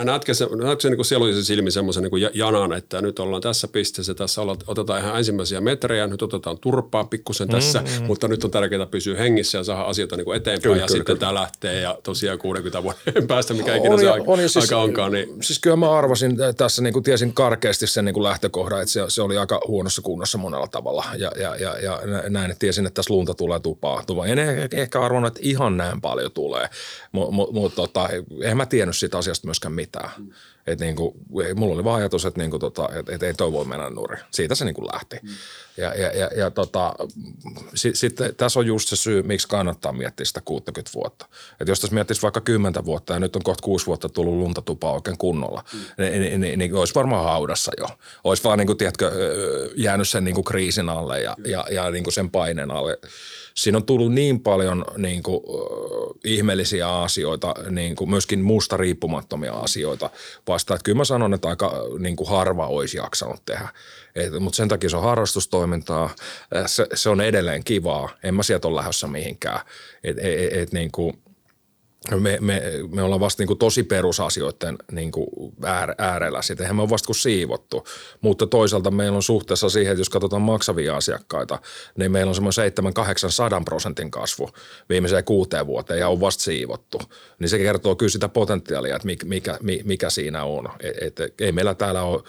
[0.05, 3.69] näetkö se, näetkö se niin kuin sielullisen silmin semmoisen niin janan, että nyt ollaan tässä
[3.69, 8.07] pisteessä, tässä ollaan, otetaan ihan ensimmäisiä metrejä, nyt otetaan turpaa pikkusen tässä, mm-hmm.
[8.07, 10.89] mutta nyt on tärkeää pysyä hengissä ja saada asioita niin kuin eteenpäin kyllä, ja kyllä,
[10.89, 11.21] sitten kyllä.
[11.21, 14.73] tämä lähtee ja tosiaan 60 vuoden päästä, mikä ikinä on, se on, on, aika siis,
[14.73, 15.13] onkaan.
[15.13, 15.43] Niin.
[15.43, 19.01] Siis kyllä mä arvasin tässä, niin kuin tiesin karkeasti sen niin kuin lähtökohdan, että se,
[19.09, 22.95] se, oli aika huonossa kunnossa monella tavalla ja, ja, ja, ja näin, että tiesin, että
[22.95, 24.05] tässä lunta tulee tupaa.
[24.27, 24.39] En
[24.73, 26.69] ehkä arvannut, että ihan näin paljon tulee,
[27.13, 28.09] mutta mut, mut, tota,
[28.43, 30.11] en mä tiennyt siitä asiasta myöskään mitään.
[30.67, 30.73] Mm.
[30.73, 31.15] Et niinku,
[31.57, 34.19] mulla oli vaan ajatus, että niinku tota, et, et ei toi voi mennä nurin.
[34.31, 35.17] Siitä se niinku lähti.
[35.23, 35.29] Mm.
[35.77, 36.95] Ja, ja, ja, ja tota,
[37.75, 41.27] sitten sit, tässä on just se syy, miksi kannattaa miettiä sitä 60 vuotta.
[41.61, 44.93] Et jos tässä miettisi vaikka 10 vuotta ja nyt on kohta 6 vuotta tullut luntatupaa
[44.93, 45.79] oikein kunnolla, mm.
[45.99, 47.87] niin, niin, niin, niin olisi varmaan haudassa jo.
[48.25, 49.13] Olisi vaan niinku, tiedätkö,
[49.77, 52.99] jäänyt sen niinku kriisin alle ja, ja, ja niinku sen paineen alle
[53.55, 55.41] siinä on tullut niin paljon niin kuin,
[56.25, 60.11] ihmeellisiä asioita, niin kuin myöskin muusta riippumattomia asioita
[60.49, 60.75] vasta.
[60.75, 63.69] Että kyllä mä sanon, että aika niin kuin harva olisi jaksanut tehdä.
[64.15, 66.11] Et, mutta sen takia se on harrastustoimintaa.
[66.67, 68.09] Se, se on edelleen kivaa.
[68.23, 69.61] En mä sieltä ole lähdössä mihinkään.
[70.05, 71.23] Et, et, et, niin kuin,
[72.11, 72.63] me, me,
[72.95, 75.29] me ollaan vasta niin kuin tosi perusasioiden niin kuin
[75.99, 76.43] äärellä.
[76.43, 77.87] Sitten eihän me ole vasta kuin siivottu.
[78.21, 81.59] Mutta toisaalta meillä on suhteessa siihen, että jos katsotaan maksavia asiakkaita,
[81.97, 82.73] niin meillä on semmoinen
[83.61, 84.51] 7-800 prosentin kasvu
[84.89, 87.01] viimeiseen kuuteen vuoteen ja on vasta siivottu.
[87.39, 90.69] Niin se kertoo kyllä sitä potentiaalia, että mikä, mikä, mikä siinä on.
[90.81, 92.23] Et, et, ei meillä täällä ole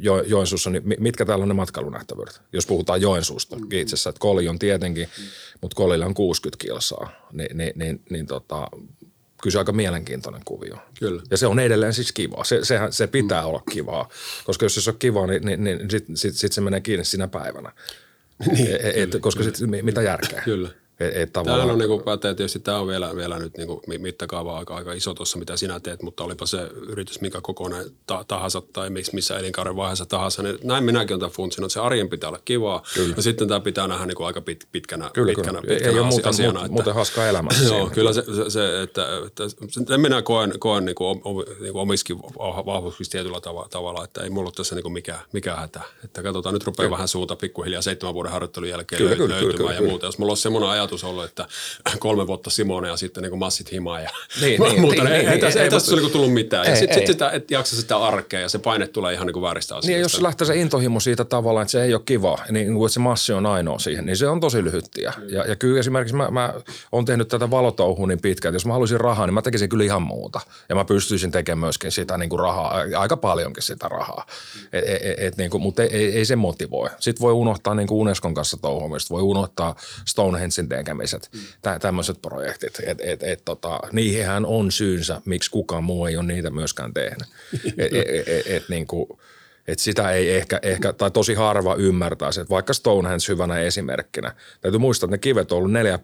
[0.00, 2.40] jo, Joensuussa, niin mitkä täällä on ne matkailunähtävyydet?
[2.52, 3.66] Jos puhutaan Joensuusta mm.
[3.70, 5.24] itsessä, että Koli on tietenkin, mm.
[5.60, 8.68] mutta Kolilla on 60 kilsaa, niin, niin, niin, niin tota,
[9.42, 10.76] kyllä se aika mielenkiintoinen kuvio.
[10.98, 11.22] Kyllä.
[11.30, 12.44] Ja se on edelleen siis kivaa.
[12.44, 13.48] Se, sehän, se pitää mm.
[13.48, 14.08] olla kivaa,
[14.44, 17.28] koska jos se on kivaa, niin, niin, niin sitten sit, sit se menee kiinni sinä
[17.28, 17.72] päivänä.
[18.52, 20.42] niin, e, et, koska sitten mitä järkeä.
[20.44, 20.68] Kyllä.
[21.00, 21.60] Et, et tavallaan...
[21.60, 24.92] Tämä on niin pätee, tietysti tämä on vielä, vielä nyt niin kuin mittakaava aika, aika
[24.92, 29.12] iso tuossa, mitä sinä teet, mutta olipa se yritys mikä kokoinen ta- tahansa tai missä,
[29.14, 32.40] missä elinkaaren vaiheessa tahansa, niin näin minäkin olen tämän funtsin, että se arjen pitää olla
[32.44, 33.14] kivaa kyllä.
[33.16, 35.74] ja sitten tämä pitää nähdä niin kuin aika pit, pitkänä, kyllä, pitkänä, kyllä.
[35.74, 36.52] pitkänä Ei ole muuten, asiana.
[36.52, 37.48] Muuten, että, muuten hauskaa elämä.
[37.68, 39.44] Joo, kyllä se, se, se että, että,
[39.80, 41.22] että minä koen, koen niin kuin,
[41.60, 42.18] niin kuin omiskin
[42.66, 45.80] vahvuuksissa tietyllä tavalla, tavalla, että ei mulla ole tässä niin kuin mikä, mikä hätä.
[46.04, 46.96] Että katsotaan, nyt rupeaa kyllä.
[46.96, 50.06] vähän suuta pikkuhiljaa seitsemän vuoden harjoittelun jälkeen kyllä, löytymään kyllä, kyllä, ja muuta.
[50.06, 51.46] Jos mulla olisi semmoinen ajatus ollut, että
[51.98, 55.04] kolme vuotta Simone ja sitten niin massit himaa ja Niin, niin, muuta.
[55.04, 56.64] niin, ei, niin, ei, niin, tässä, ei, ei, mutta- ole tullut mitään.
[56.66, 57.06] ja Ei, sitten ei.
[57.06, 59.86] sit sitä, et jaksa sitä arkea ja se paine tulee ihan niin kuin vääristä asioista.
[59.88, 62.86] Niin, ja jos lähtee se intohimo siitä tavallaan, että se ei ole kiva, niin kuin,
[62.86, 65.12] että se massi on ainoa siihen, niin se on tosi lyhyttiä.
[65.28, 66.54] Ja, ja kyllä esimerkiksi mä, mä
[66.92, 69.84] oon tehnyt tätä valotouhua niin pitkään, että jos mä haluaisin rahaa, niin mä tekisin kyllä
[69.84, 70.40] ihan muuta.
[70.68, 74.26] Ja mä pystyisin tekemään myöskin sitä niin kuin rahaa, aika paljonkin sitä rahaa.
[74.72, 76.88] Et, et, et, niin kuin, mutta ei, ei, ei se motivoi.
[77.00, 79.74] Sitten voi unohtaa niin kuin Unescon kanssa touhumista, voi unohtaa
[80.08, 81.30] Stonehensin tekemiset,
[81.62, 82.78] tä, tämmöiset projektit.
[82.86, 87.28] Et, et, et, tota, niihinhän on syynsä, miksi kukaan muu ei ole niitä myöskään tehnyt.
[87.78, 89.08] Et, et, et, et, niin kuin,
[89.68, 94.32] et sitä ei ehkä, ehkä, tai tosi harva ymmärtäisi, että vaikka Stonehenge hyvänä esimerkkinä.
[94.60, 95.98] Täytyy muistaa, että ne kivet on ollut neljä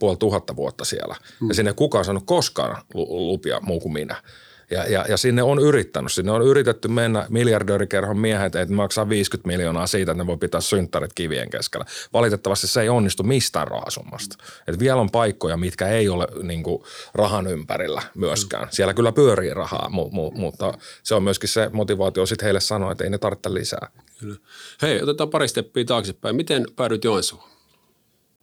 [0.56, 1.16] vuotta siellä.
[1.48, 4.22] Ja sinne kukaan saanut koskaan lu- lupia muu kuin minä.
[4.70, 9.46] Ja, ja, ja sinne on yrittänyt, sinne on yritetty mennä miljardöörikerhon miehet, että maksaa 50
[9.46, 11.86] miljoonaa siitä, että ne voi pitää synttärit kivien keskellä.
[12.12, 14.36] Valitettavasti se ei onnistu mistään rahasummasta.
[14.66, 16.82] Et vielä on paikkoja, mitkä ei ole niin kuin,
[17.14, 18.68] rahan ympärillä myöskään.
[18.70, 22.92] Siellä kyllä pyörii rahaa, mu, mu, mutta se on myöskin se motivaatio sitten heille sanoa,
[22.92, 23.88] että ei ne tarvitse lisää.
[24.20, 24.36] Kyllä.
[24.82, 26.36] Hei, otetaan pari steppiä taaksepäin.
[26.36, 27.57] Miten päädyit Joensuuhun?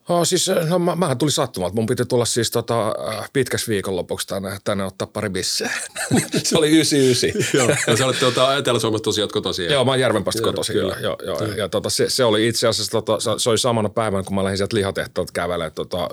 [0.09, 1.75] Oh, siis, no, mä, mähän tuli sattumalta.
[1.75, 5.69] Mun piti tulla siis tota, äh, pitkäksi viikonlopuksi tänne, tänne ottaa pari bisseä.
[6.43, 7.41] se oli 99.
[7.59, 7.69] Joo.
[7.87, 9.71] Ja sä olet tuota, Etelä-Suomesta tosiaan kotoisin.
[9.71, 10.73] Joo, mä oon Järvenpäästä Joo, kotoisin.
[10.73, 10.95] kyllä.
[11.01, 11.53] Joo, joo, joo.
[11.53, 14.57] Ja tota, se, se, oli itse asiassa, tota, se- oli samana päivänä, kun mä lähdin
[14.57, 16.07] sieltä lihatehtaalta kävelemään tota, ä,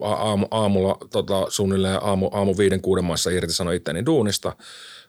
[0.00, 4.52] aamu, aamulla tota, suunnilleen aamu, aamu viiden kuuden maissa irtisanoi itteni duunista.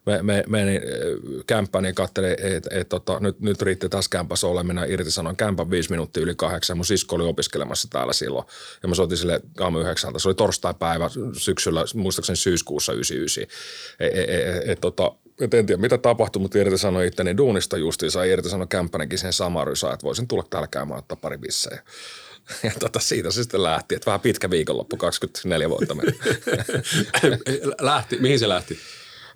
[0.06, 4.48] Me, me, menin äh, kämppään ja katselin, että et, tota, nyt, nyt riitti taas kämpässä
[4.48, 4.92] oleminen.
[4.92, 6.78] Irtisanoin kämpän viisi minuuttia yli kahdeksan.
[6.78, 8.46] Mun sisko oli opiskelemassa täällä silloin.
[8.84, 10.20] Ja mä soitin sille aamu yhdeksältä.
[10.20, 13.44] Se oli torstai-päivä syksyllä, muistaakseni syyskuussa 99.
[14.00, 18.26] E, e, e, et, tota, et en tiedä mitä tapahtui, mutta irtisanoin itteni duunista justiinsa
[18.26, 21.84] ja irtisanoin kämppänenkin sen samaan rysään, että voisin tulla täällä käymään ottaa pari bissejä.
[22.64, 26.12] Ja tota, siitä se sitten lähti, että vähän pitkä viikonloppu, 24 vuotta meni.
[27.82, 28.80] lähti, mihin se lähti?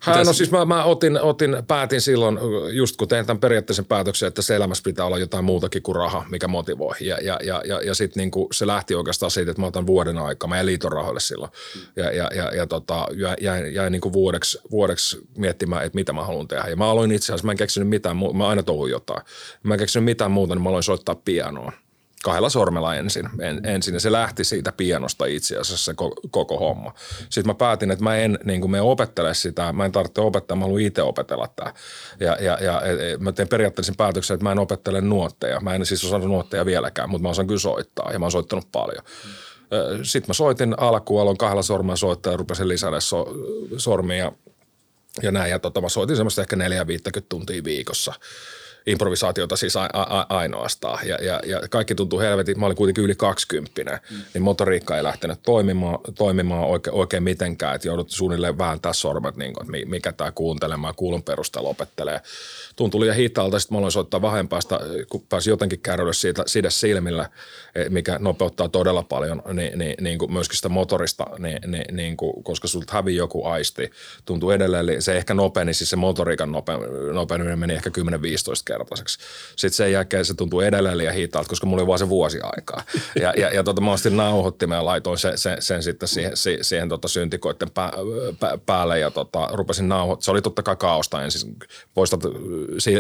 [0.02, 2.40] Hän, no siis mä, mä otin, otin, päätin silloin,
[2.72, 6.26] just kun tein tämän periaatteisen päätöksen, että se elämässä pitää olla jotain muutakin kuin raha,
[6.30, 6.96] mikä motivoi.
[7.00, 10.18] Ja, ja, ja, ja, ja sitten niinku se lähti oikeastaan siitä, että mä otan vuoden
[10.18, 10.48] aikaa.
[10.48, 11.52] Mä jäin liiton rahoille silloin.
[11.96, 13.08] Ja, ja, ja, ja tota,
[13.42, 16.70] jäin, jäin, niinku vuodeksi, vuodeksi miettimään, että mitä mä haluan tehdä.
[16.70, 19.22] Ja mä aloin itse asiassa, mä en keksinyt mitään muuta, mä aina touhun jotain.
[19.64, 21.72] Mä en keksinyt mitään muuta, niin mä aloin soittaa pianoa
[22.24, 23.30] kahdella sormella ensin.
[23.40, 26.94] En, ensin ja se lähti siitä pianosta itse asiassa se koko, koko homma.
[27.30, 30.58] Sitten mä päätin, että mä en niin kuin me opettele sitä, mä en tarvitse opettaa,
[30.58, 31.74] mä haluan itse opetella tämä.
[32.20, 35.60] Ja, ja, ja e, e, mä teen periaatteellisen päätöksen, että mä en opettele nuotteja.
[35.60, 38.72] Mä en siis osannut nuotteja vieläkään, mutta mä osaan kyllä soittaa ja mä oon soittanut
[38.72, 39.04] paljon.
[40.04, 43.26] Sitten mä soitin alkuun, aloin kahdella sormella soittaa ja rupesin lisäämään so,
[43.78, 44.32] sormia
[45.22, 45.52] ja näin.
[45.52, 46.60] Ja tota, mä soitin semmoista ehkä 4-50
[47.30, 48.14] tuntia viikossa
[48.88, 51.08] improvisaatiota siis a, a, ainoastaan.
[51.08, 54.18] Ja, ja, ja kaikki tuntui helvetin, mä olin kuitenkin yli 20, mm.
[54.34, 59.54] niin motoriikka ei lähtenyt toimimaan, toimimaan oikein, oikein mitenkään, että joudut suunnilleen vääntää sormet, niin
[59.54, 62.22] kuin, että mikä tämä kuuntelemaan, kuulun perusteella opettelee.
[62.76, 66.70] Tuntui liian hitaalta, sitten mä aloin soittaa vähän päästä, kun pääsin jotenkin käydä siitä, siitä
[66.70, 67.30] silmillä,
[67.90, 72.44] mikä nopeuttaa todella paljon, niin, niin, niin kuin myöskin sitä motorista, niin, niin, niin kuin,
[72.44, 73.92] koska sulta hävii joku aisti,
[74.26, 76.74] tuntuu edelleen, eli se ehkä nopeni, siis se motoriikan nope,
[77.14, 77.94] nopeneminen meni ehkä 10-15
[78.78, 79.20] kertaiseksi.
[79.56, 82.84] Sitten sen jälkeen se tuntuu edelleen liian hitaalta, koska mulla oli vaan se vuosi aikaa.
[83.22, 86.64] Ja, ja, ja tota, mä ostin nauhoittimen ja laitoin sen, sen, sen sitten siihen, siihen,
[86.64, 87.92] siihen tota syntikoiden pää,
[88.40, 90.24] pää, päälle ja tota, rupesin nauhoittamaan.
[90.24, 91.56] Se oli totta kai kaosta ensin.
[91.94, 92.22] Poistat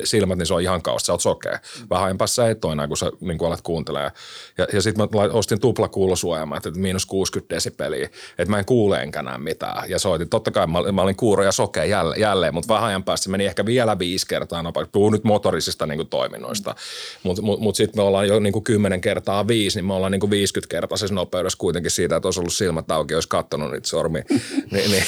[0.03, 1.59] silmät, niin se on ihan kaosta, sä oot sokea.
[1.89, 4.11] Vähän ajan päässä et ole enää, kun sä niin kun alat kuuntelemaan.
[4.57, 9.21] Ja, ja sitten mä ostin tuplakuulosuojamat, että miinus 60 desibeliä, että mä en kuule enkä
[9.21, 9.89] näe mitään.
[9.89, 13.03] Ja soitin, totta kai mä, mä olin kuuro ja sokea jälleen, jälleen mutta vähän ajan
[13.03, 14.91] päästä meni ehkä vielä viisi kertaa nopeasti.
[14.91, 15.23] Puhun nyt
[15.67, 16.75] motorisista niin kuin toiminnoista.
[17.23, 20.11] Mutta mut, mut sitten me ollaan jo niin kuin 10 kertaa viisi, niin me ollaan
[20.11, 23.87] niin kuin 50 kertaisessa nopeudessa kuitenkin siitä, että olisi ollut silmät auki, olisi katsonut niitä
[23.87, 24.23] sormia.
[24.71, 25.03] Ni, niin,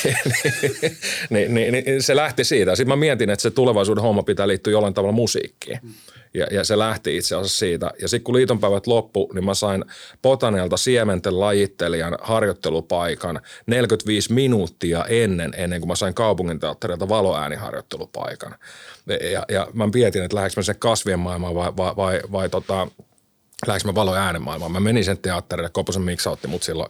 [1.30, 2.76] niin, niin, niin, niin, se lähti siitä.
[2.76, 5.80] Sitten mä mietin, että se tulevaisuuden homma pitää liittyä jollain tavalla musiikkiin.
[6.34, 7.92] Ja, ja se lähti itse asiassa siitä.
[8.02, 9.86] Ja sitten kun liitonpäivät loppu, niin mä sain
[10.22, 18.56] Botanialta siementen lajittelijan harjoittelupaikan 45 minuuttia ennen, ennen kuin mä sain kaupunginteatterilta valoääniharjoittelupaikan.
[19.32, 22.88] Ja, ja mä mietin, että lähdekö mä sen kasvien maailmaan vai, vai, vai, vai tota,
[23.67, 24.72] lähdekö mä valo äänemaailmaan.
[24.72, 26.89] Mä menin sen teatterille, Koposen Miksa otti mut silloin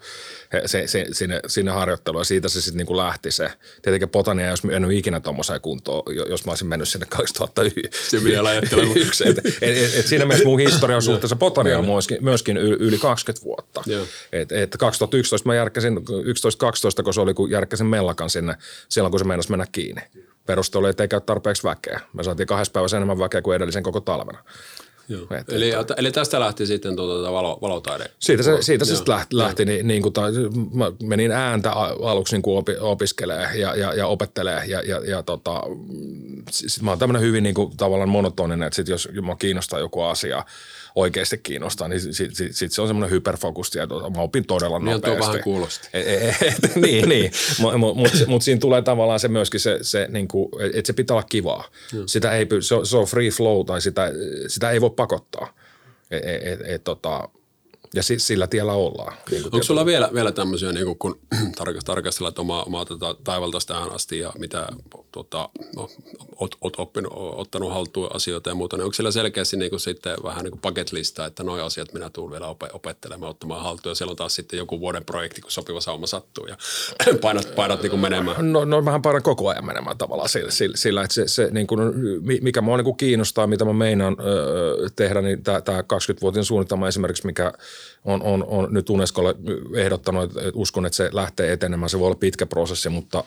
[0.65, 3.51] se, se, sinne, sinne harjoitteluun ja siitä se sitten niinku lähti se.
[3.81, 8.09] Tietenkin Potania ei olisi mennyt ikinä tuommoiseen kuntoon, jos mä olisin mennyt sinne 2001.
[8.09, 8.97] Se vielä ajattelemaan.
[9.25, 12.97] et, et, et, et siinä mielessä mun historian suhteessa Potania on myöskin, myöskin yli, yli
[12.97, 13.83] 20 vuotta.
[14.31, 18.55] Et, et 2011 mä järkkäsin, 11-12, kun se oli, kun järkkäsin Mellakan sinne
[18.89, 20.01] silloin, kun se meinasi mennä kiinni.
[20.45, 21.99] Perustelu oli, että ei käy tarpeeksi väkeä.
[22.13, 24.43] Me saatiin kahdessa päivässä enemmän väkeä kuin edellisen koko talvena.
[25.09, 25.27] Joo.
[25.39, 28.11] Et, eli, että, eli tästä lähti sitten tuota, valo, valotaide?
[28.19, 30.31] Siitä se, siitä se sitten lähti, lähti niin, niin kuin, tai,
[30.73, 35.63] mä menin ääntä aluksi niin opi, opiskelee ja, ja, ja opettelee ja, ja, ja tota,
[36.51, 40.01] sit mä oon tämmöinen hyvin niin kuin, tavallaan monotoninen, että sit jos mä kiinnostaa joku
[40.01, 40.45] asia,
[40.99, 44.79] oikeasti kiinnostaa, niin sitten sit, sit se on semmoinen hyperfokus ja tuota, mä opin todella
[44.79, 45.19] niin nopeasti.
[45.19, 45.87] Niin vähän kuulosti.
[45.93, 47.31] E, e, et, niin, niin.
[47.59, 50.93] mutta mut, mut, mut siinä tulee tavallaan se myöskin se, se niin kuin, että se
[50.93, 51.63] pitää olla kivaa.
[51.91, 52.03] Hmm.
[52.05, 54.11] Sitä ei, se, on, se on free flow tai sitä,
[54.47, 55.53] sitä ei voi pakottaa.
[56.11, 57.29] Et, et, et, tota,
[57.93, 59.13] ja sillä tiellä ollaan.
[59.31, 61.19] Niin Onko sulla vielä, vielä tämmöisiä, niin kun
[61.85, 64.67] tarkastellaan omaa, omaa tota, taivalta tähän asti ja mitä
[65.11, 65.89] tota, no,
[66.35, 70.17] oot, oot oppinut, ottanut haltuun asioita ja muuta, niin onko siellä selkeästi niin kuin sitten
[70.23, 73.95] vähän niin kuin bucket lista, että nuo asiat minä tulen vielä opettelemaan, ottamaan haltuun ja
[73.95, 76.57] siellä on taas sitten joku vuoden projekti, kun sopiva sauma sattuu ja
[77.21, 78.53] painat, painat niin kuin menemään?
[78.53, 81.67] No, no vähän painan koko ajan menemään tavallaan sillä, sillä, sillä että se, se niin
[81.67, 81.79] kuin,
[82.41, 87.25] mikä mua niin kuin kiinnostaa, mitä mä meinaan öö, tehdä, niin tämä 20-vuotinen suunnitelma esimerkiksi,
[87.25, 87.53] mikä
[88.05, 89.35] on, on, on nyt Unescolle
[89.75, 91.89] ehdottanut, että uskon, että se lähtee etenemään.
[91.89, 93.23] Se voi olla pitkä prosessi, mutta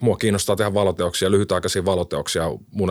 [0.00, 2.44] mua kiinnostaa tehdä valoteoksia, lyhytaikaisia valoteoksia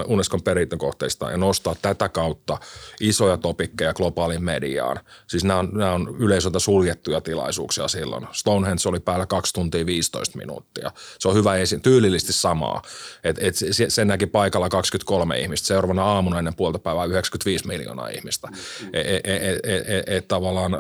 [0.08, 2.58] Unescon perintökohteista ja nostaa tätä kautta
[3.00, 5.00] isoja topikkeja globaaliin mediaan.
[5.28, 8.28] Siis nämä on, nämä on yleisöltä suljettuja tilaisuuksia silloin.
[8.32, 10.92] Stonehenge oli päällä 2 tuntia 15 minuuttia.
[11.20, 12.82] Se on hyvä esiin, tyylillisesti samaa.
[13.24, 13.56] Et, et
[13.88, 18.48] sen näki paikalla 23 ihmistä, seuraavana aamuna ennen puolta päivää 95 miljoonaa ihmistä.
[18.94, 20.72] Et, et, et, et, et, tavallaan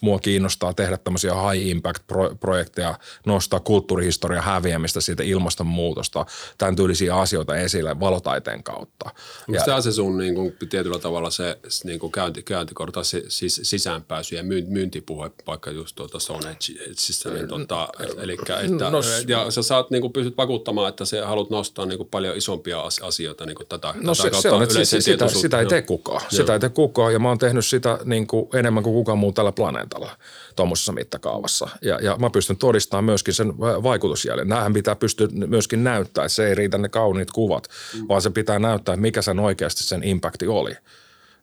[0.00, 2.02] mua kiinnostaa tehdä tämmöisiä high impact
[2.40, 6.26] projekteja, nostaa kulttuurihistorian häviämistä siitä ilmastonmuutosta,
[6.58, 9.10] tämän tyylisiä asioita esille valotaiteen kautta.
[9.48, 14.36] Onko tämä se sun niin kuin, tietyllä tavalla se niin kuin käynti, käyntikorta, siis sisäänpääsy
[14.36, 19.90] ja myyntipuhe, vaikka just tuota Stone Edgeissa, niin tuota, eli että, no, ja sä saat
[19.90, 23.66] niin kuin, pystyt vakuuttamaan, että sä haluat nostaa niin kuin, paljon isompia asioita niin kuin
[23.66, 26.20] tätä, no, tätä se, se on, että sitä, sitä, sitä ei tee kukaan.
[26.22, 26.30] Joo.
[26.30, 29.32] Sitä ei tee kukaan ja mä oon tehnyt sitä niin kuin, enemmän kuin kukaan muu
[29.32, 30.10] tällä planeetalla
[30.56, 31.68] tuommoisessa mittakaavassa.
[31.82, 34.48] Ja, ja mä pystyn todistamaan myöskin sen vaikutusjäljen.
[34.48, 36.28] Nämähän pitää pystyä myöskin näyttää.
[36.28, 38.08] Se ei riitä ne kauniit kuvat, mm.
[38.08, 40.72] vaan se pitää näyttää, mikä sen oikeasti sen impacti oli.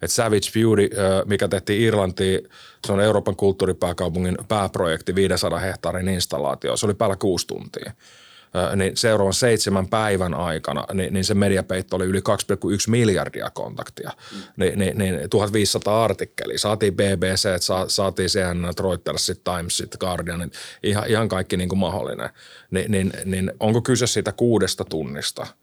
[0.01, 0.89] Et Savage Beauty,
[1.25, 2.49] mikä tehtiin Irlantiin,
[2.87, 6.77] se on Euroopan kulttuuripääkaupungin pääprojekti, 500 hehtaarin installaatio.
[6.77, 7.91] Se oli päällä kuusi tuntia
[8.75, 12.23] niin seuraavan seitsemän päivän aikana niin, niin se mediapeitto oli yli 2,1
[12.87, 14.11] miljardia kontaktia.
[14.31, 14.37] Mm.
[14.57, 16.57] Ni, niin, niin 1500 artikkeliä.
[16.57, 17.47] Saatiin BBC,
[17.87, 20.51] saatiin CNN, Reuters, Times, Guardian, niin
[20.83, 22.29] ihan, ihan kaikki niin kuin mahdollinen.
[22.71, 25.47] Ni, niin, niin onko kyse siitä kuudesta tunnista–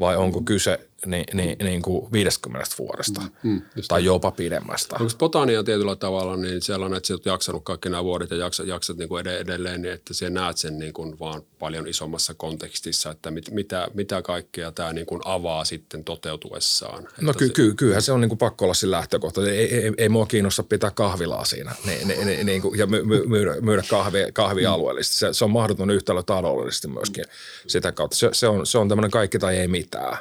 [0.00, 4.96] vai onko kyse niin, niin, niin kuin 50 vuodesta mm, mm, tai jopa pidemmästä.
[5.00, 8.66] Onko botania tietyllä tavalla niin sellainen, että sä oot jaksanut kaikki nämä vuodet ja jaksat,
[8.66, 13.10] jaksat niin kuin edelleen, niin että sä näet sen niin kuin vaan paljon isommassa kontekstissa,
[13.10, 17.08] että mit, mitä, mitä kaikkea tämä niin kuin avaa sitten toteutuessaan.
[17.20, 19.40] No ky, ky, kyllähän se on niin kuin pakko olla siinä lähtökohta.
[19.40, 22.86] Ei, ei, ei, ei mua kiinnosta pitää kahvilaa siinä niin, niin, niin, niin kuin, ja
[22.86, 25.16] my, my, myydä, myydä kahvia, kahvia alueellisesti.
[25.16, 27.68] Se, se on mahdoton yhtälö taloudellisesti myöskin mm.
[27.68, 28.16] sitä kautta.
[28.16, 30.18] Se, se on, se on tämmöinen kaikki tai ei mitään.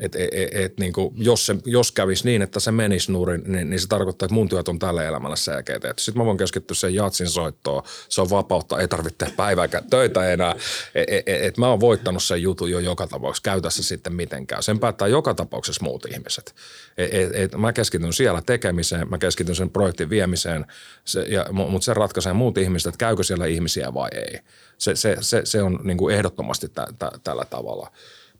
[0.00, 3.42] Et, et, et, et, niin kuin, jos, se, jos kävisi niin, että se menisi nurin,
[3.46, 5.94] niin, niin se tarkoittaa, että mun työt on tällä elämällä selkeitä.
[5.98, 7.82] Sitten mä voin keskittyä sen jatsin soittoon.
[8.08, 10.54] Se on vapautta, ei tarvitse päivääkään töitä enää.
[10.94, 13.50] Et, et, et, mä oon voittanut sen jutun jo joka tapauksessa.
[13.50, 14.62] Käytä se sitten mitenkään.
[14.62, 16.54] Sen päättää joka tapauksessa muut ihmiset.
[16.98, 20.66] Et, et, et, mä keskityn siellä tekemiseen, mä keskityn sen projektin viemiseen,
[21.04, 24.40] se, mutta se ratkaisee muut ihmiset, että käykö siellä ihmisiä vai ei.
[24.78, 27.90] Se, se, se, se on niin kuin ehdottomasti tä, tä, tällä tavalla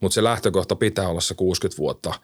[0.01, 2.15] mutta se lähtökohta pitää olla se 60 vuotta,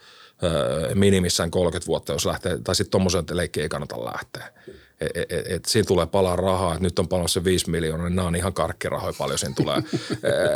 [0.94, 4.52] minimissään 30 vuotta, jos lähtee, tai sitten tuommoisen leikkiin ei kannata lähteä.
[5.00, 8.16] Et, et, et, siinä tulee palaa rahaa, että nyt on paljon se 5 miljoonaa, niin
[8.16, 9.82] nämä on ihan karkkirahoja paljon siinä tulee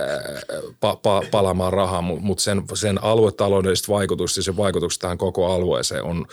[0.81, 5.53] pa, pa, palaamaan rahaa, mutta mut sen, sen aluetaloudelliset vaikutukset ja se vaikutukset tähän koko
[5.53, 6.27] alueeseen on,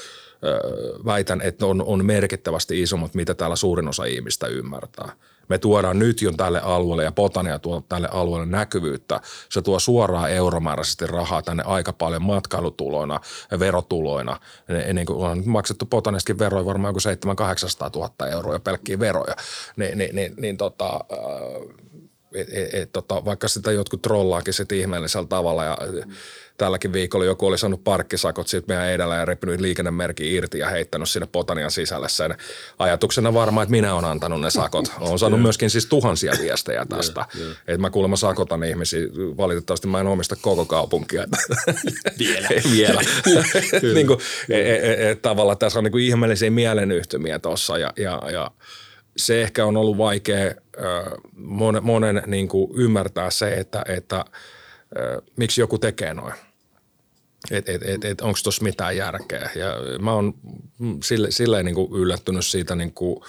[1.05, 5.11] väitän, että on, on merkittävästi isommat, mitä täällä suurin osa ihmistä ymmärtää
[5.49, 9.21] me tuodaan nyt jo tälle alueelle ja Botania tuo tälle alueelle näkyvyyttä.
[9.49, 13.19] Se tuo suoraan euromääräisesti rahaa tänne aika paljon matkailutuloina
[13.59, 14.39] verotuloina.
[14.93, 19.35] Niin kuin on maksettu Botanistakin veroja varmaan joku 7 800 000 euroa pelkkiä veroja.
[19.75, 21.86] Niin, niin, niin, niin tota, äh,
[22.33, 26.11] et, et, et, tota, vaikka sitä jotkut trollaakin sitten ihmeellisellä tavalla ja mm
[26.57, 31.09] tälläkin viikolla joku oli saanut parkkisakot siitä meidän edellä ja repinyt liikennemerki irti ja heittänyt
[31.09, 32.35] sinne Potanian sisälle sen
[32.79, 34.91] ajatuksena varmaan, että minä olen antanut ne sakot.
[34.99, 37.25] Olen saanut myöskin siis tuhansia viestejä tästä.
[37.67, 38.99] että mä kuulemma sakotan ihmisiä.
[39.37, 41.23] Valitettavasti mä en omista koko kaupunkia.
[42.19, 42.47] Vielä.
[42.71, 43.01] Vielä.
[43.93, 48.21] niin kuin, e, e, e, tavallaan tässä on niin kuin ihmeellisiä mielenyhtymiä tuossa ja, ja,
[48.31, 48.51] ja
[49.17, 50.55] se ehkä on ollut vaikea
[51.33, 54.25] monen, monen niin kuin ymmärtää se, että, että
[55.35, 56.33] miksi joku tekee noin
[57.51, 59.49] että et, et, et, onko tuossa mitään järkeä.
[59.55, 60.33] Ja mä oon
[61.03, 63.19] sille, silleen niin kuin yllättynyt siitä, niin kuin,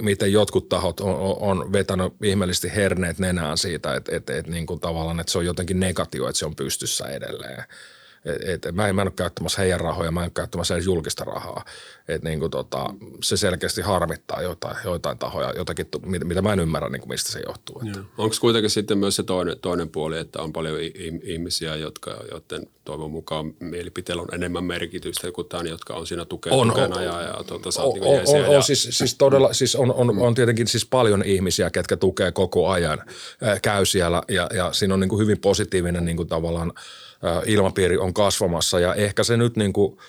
[0.00, 4.80] miten jotkut tahot on, on vetänyt ihmeellisesti herneet nenään siitä, että, että, että, niin kuin
[4.80, 7.64] tavallaan, että se on jotenkin negatio, että se on pystyssä edelleen.
[8.24, 10.86] Et, et, mä, en, mä en ole käyttämässä heidän rahoja, mä en ole käyttämässä edes
[10.86, 11.64] julkista rahaa.
[12.08, 15.86] Et niin kuin tota, se selkeästi harmittaa jotain, joitain tahoja, jotakin,
[16.24, 17.82] mitä mä en ymmärrä, niin kuin mistä se johtuu.
[18.18, 20.78] Onko kuitenkin sitten myös se toinen, toinen puoli, että on paljon
[21.22, 26.50] ihmisiä, jotka, joiden toivon mukaan mielipiteellä on enemmän merkitystä kuin tämän, jotka on siinä tuke,
[26.52, 28.58] on, tukena ja, ja tuota, on, niin on, on, ja...
[28.58, 32.68] on, siis, siis todella, siis on, on, on tietenkin siis paljon ihmisiä, ketkä tukee koko
[32.68, 33.02] ajan,
[33.62, 36.72] käy siellä ja, ja siinä on niin kuin hyvin positiivinen niin kuin tavallaan–
[37.46, 39.96] ilmapiiri on kasvamassa ja ehkä se nyt niin kuin–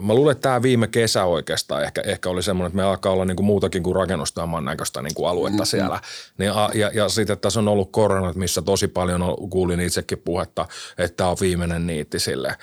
[0.00, 3.24] Mä luulen, että tämä viime kesä oikeastaan ehkä, ehkä oli semmoinen, että me alkaa olla
[3.24, 5.66] niin kuin muutakin kuin rakennustamaan näköistä niin kuin aluetta mm-hmm.
[5.66, 6.00] siellä.
[6.38, 10.68] Niin, ja, ja sitten tässä on ollut koronat, missä tosi paljon on, kuulin itsekin puhetta,
[10.98, 12.56] että tämä on viimeinen niitti sille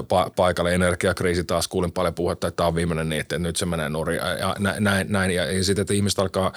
[0.00, 0.74] pa- paikalle.
[0.74, 4.16] Energiakriisi taas kuulin paljon puhetta, että tämä on viimeinen niitti, että nyt se menee nurin.
[4.16, 5.30] Ja näin, näin.
[5.30, 6.52] Ja, ja sitten, että ihmiset alkaa,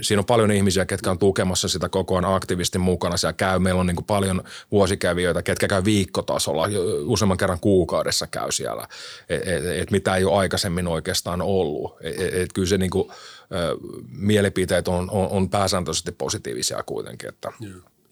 [0.00, 3.16] siinä on paljon ihmisiä, ketkä on tukemassa sitä koko ajan aktiivisesti mukana.
[3.16, 6.68] Siellä käy, meillä on niin kuin paljon vuosikävijöitä, ketkä käy viikkotasolla,
[7.04, 8.88] useamman kerran kuukaudessa käy siellä
[9.28, 11.96] että et, et mitä ei ole aikaisemmin oikeastaan ollut.
[12.00, 13.12] Et, et, kyllä se niin kuin,
[14.10, 17.28] mielipiteet on, on, on pääsääntöisesti positiivisia kuitenkin.
[17.28, 17.52] Että.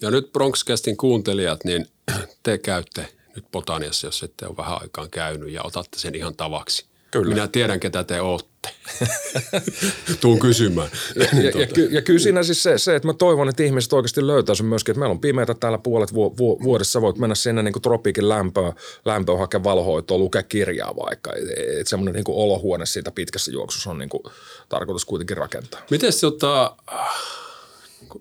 [0.00, 1.86] Ja nyt Bronxcastin kuuntelijat, niin
[2.42, 6.86] te käytte nyt Botaniassa, jos ette ole vähän aikaan käynyt ja otatte sen ihan tavaksi–
[7.10, 7.34] Kyllä.
[7.34, 8.68] Minä tiedän, ketä te olette.
[10.20, 10.88] Tuun kysymään.
[11.16, 11.72] Ja, ja, ja, tuota.
[11.72, 14.66] ky, ja kyllä siinä siis se, se, että mä toivon, että ihmiset oikeasti löytää sen
[14.66, 17.00] myöskin, että meillä on pimeätä täällä puolet vu, vu, vuodessa.
[17.00, 18.72] Voit mennä sinne niin tropiikin lämpöä,
[19.04, 21.32] lämpöä hakea valhoitoa, lukea kirjaa vaikka.
[21.80, 24.22] Että semmoinen niin olohuone siitä pitkässä juoksussa on niin kuin,
[24.68, 25.80] tarkoitus kuitenkin rakentaa.
[25.90, 27.45] Miten se ottaa kun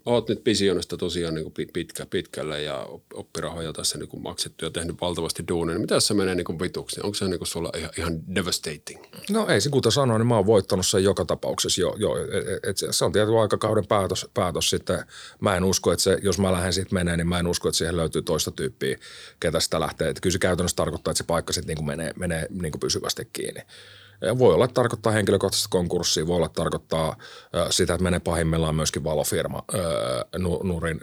[0.06, 4.72] oot nyt Visionista tosiaan niin kuin pitkä, pitkälle ja oppirahoja tässä niin kuin maksettu ja
[4.72, 7.02] tehnyt valtavasti duunia, niin mitä se menee niin kuin vituksi?
[7.04, 9.04] Onko se niin kuin sulla ihan, ihan devastating?
[9.30, 11.96] No ei se kuten sanoin, niin mä oon voittanut sen joka tapauksessa jo.
[11.98, 15.06] jo et, et se on tietysti aikakauden päätös, päätös sitten.
[15.42, 17.78] Mä en usko, että se, jos mä lähden siitä menee, niin mä en usko, että
[17.78, 18.98] siihen löytyy toista tyyppiä,
[19.40, 20.10] ketä sitä lähtee.
[20.10, 22.80] Et kyllä se käytännössä tarkoittaa, että se paikka sitten niin kuin menee, menee niin kuin
[22.80, 23.62] pysyvästi kiinni.
[24.38, 27.16] Voi olla, että tarkoittaa henkilökohtaista konkurssia, voi olla, että tarkoittaa
[27.70, 29.64] sitä, että menee pahimmillaan myöskin valofirma
[30.64, 31.00] nurin.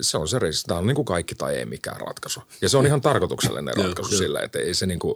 [0.00, 0.68] Se on se riski.
[0.68, 2.42] Tämä on niin kuin kaikki tai ei mikään ratkaisu.
[2.62, 5.14] Ja se on ihan tarkoituksellinen ratkaisu sillä, että ei se niin kuin,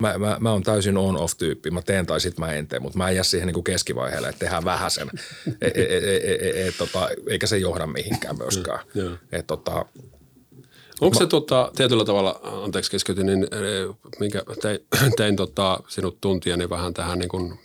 [0.00, 1.70] mä, mä, mä oon täysin on-off-tyyppi.
[1.70, 4.28] Mä teen tai sit mä en tee, mutta mä en jää siihen niin kuin keskivaiheelle,
[4.28, 5.10] että tehdään vähäsen.
[5.60, 8.78] E, e, e, e, e, e, tota, eikä se johda mihinkään myöskään.
[9.32, 9.84] Et, tota,
[11.00, 14.78] Onko se tota, tietyllä tavalla, anteeksi keskeytin, niin eh, minkä tein,
[15.16, 17.58] tein tota, sinut tuntia niin vähän tähän niin kuin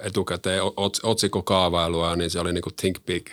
[0.00, 0.62] etukäteen
[1.02, 3.26] otsikkokaavailua, niin se oli niin kuin think big.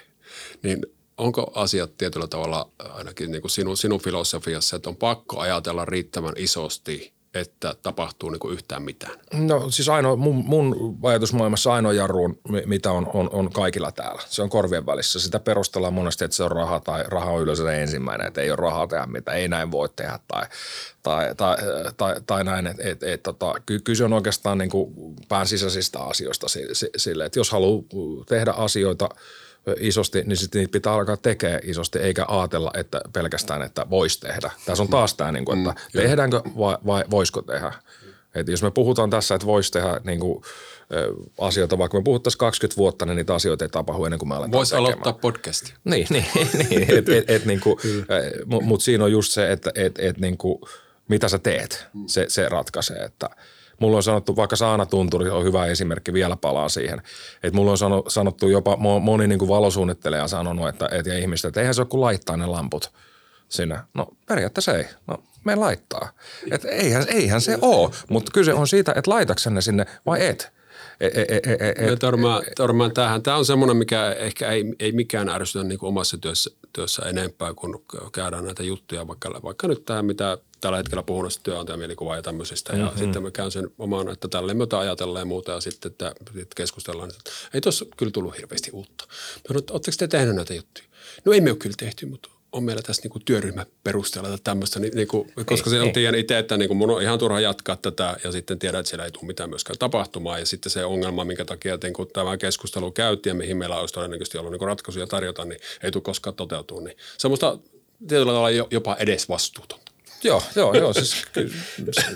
[0.64, 0.86] Niin
[1.18, 6.34] onko asiat tietyllä tavalla ainakin niin kuin sinun, sinun filosofiassa, että on pakko ajatella riittävän
[6.38, 9.20] isosti– että tapahtuu niin kuin yhtään mitään?
[9.34, 14.22] No siis ainoa, mun, mun ajatusmaailmassa ainoa jarru mitä on, on, on kaikilla täällä.
[14.26, 15.20] Se on korvien välissä.
[15.20, 18.56] Sitä perustellaan monesti, että se on raha tai raha on yleensä ensimmäinen, että ei ole
[18.56, 20.44] rahaa tehdä mitä, ei näin voi tehdä tai,
[21.04, 21.58] tai, tai,
[21.98, 22.68] tai, tai näin.
[22.68, 26.48] Et, et, et, tota, kyse on oikeastaan niin kuin pään sisäisistä asioista
[26.98, 27.84] sille, että jos haluaa
[28.28, 29.10] tehdä asioita–
[29.80, 34.52] isosti, niin sitten niitä pitää alkaa tekemään isosti, eikä ajatella, että pelkästään, että voisi tehdä.
[34.66, 37.74] Tässä on taas tämä, niin kuin, että mm, tehdäänkö vai, vai voisiko tehdä.
[38.36, 40.44] Et jos me puhutaan tässä, että voisi tehdä niin kuin,
[41.38, 44.52] asioita, vaikka me puhuttaisiin 20 vuotta, niin niitä asioita ei tapahdu ennen kuin me aletaan
[44.52, 45.74] Voisi aloittaa podcasti.
[45.84, 46.26] Niin, niin,
[46.70, 47.62] niin et, et, et, niin
[48.48, 50.62] mutta siinä on just se, että et, et, niin kuin,
[51.08, 53.30] mitä sä teet, se, se ratkaisee, että–
[53.80, 57.02] Mulla on sanottu, vaikka Saana Tunturi on hyvä esimerkki, vielä palaa siihen.
[57.44, 61.48] Että mulla on sanottu jopa, moni niin kuin valosuunnittelija on sanonut, että, että ja ihmiset,
[61.50, 62.92] että eihän se ole kuin laittaa ne lamput
[63.50, 63.80] sinne.
[63.94, 64.86] No periaatteessa ei.
[65.08, 66.10] No me laittaa.
[66.52, 70.52] Että eihän, eihän se ole, mutta kyse on siitä, että laitatko ne sinne vai et.
[71.00, 71.40] E, e,
[71.92, 71.96] e,
[72.56, 73.24] törmään, tähän.
[73.24, 77.54] Tämä on semmoinen, mikä ehkä ei, ei mikään ärsytä niin kuin omassa työssä, työssä enempää,
[77.54, 82.22] kun käydään näitä juttuja, vaikka, vaikka nyt tämä, mitä tällä hetkellä puhun näistä työnantajamielikuvaa ja
[82.22, 82.74] tämmöisistä.
[82.74, 82.88] Mm-hmm.
[82.88, 86.14] Ja sitten mä käyn sen omaan, että tälleen me ajatellaan ja muuta ja sitten että,
[86.42, 87.10] että keskustellaan.
[87.10, 89.06] Että ei tuossa kyllä tullut hirveästi uutta.
[89.10, 90.86] Mä sanoin, että te tehnyt näitä juttuja?
[91.26, 94.96] No ei me ole kyllä tehty, mutta on meillä tässä niin työryhmä perusteella tämmöistä, niin,
[94.96, 97.76] niin kuin, koska se on tiedän itse, että niin kuin mun on ihan turha jatkaa
[97.76, 100.40] tätä ja sitten tiedän, että siellä ei tule mitään myöskään tapahtumaan.
[100.40, 103.94] Ja sitten se ongelma, minkä takia niin kun tämä keskustelu käytiin ja mihin meillä olisi
[103.94, 106.82] todennäköisesti ollut niin ratkaisuja tarjota, niin ei tule koskaan toteutua.
[106.82, 107.58] Niin semmoista
[108.08, 109.89] tietyllä tavalla jopa edes vastuutonta.
[110.24, 111.26] Joo, joo, joo siis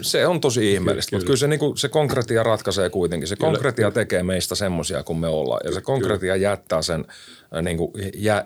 [0.02, 3.28] se on tosi ihmeellistä, kyllä, mutta kyllä se, niin kuin, se konkretia ratkaisee kuitenkin.
[3.28, 3.94] Se kyllä, konkretia kyllä.
[3.94, 6.50] tekee meistä semmoisia kuin me ollaan ja se konkretia kyllä.
[6.50, 7.06] jättää sen
[7.62, 7.92] niin kuin,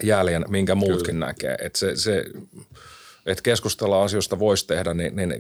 [0.04, 1.26] jäljen, minkä muutkin kyllä.
[1.26, 1.56] näkee.
[1.62, 2.24] Et se, se,
[3.28, 5.32] että keskustella asioista voisi tehdä, niin, niin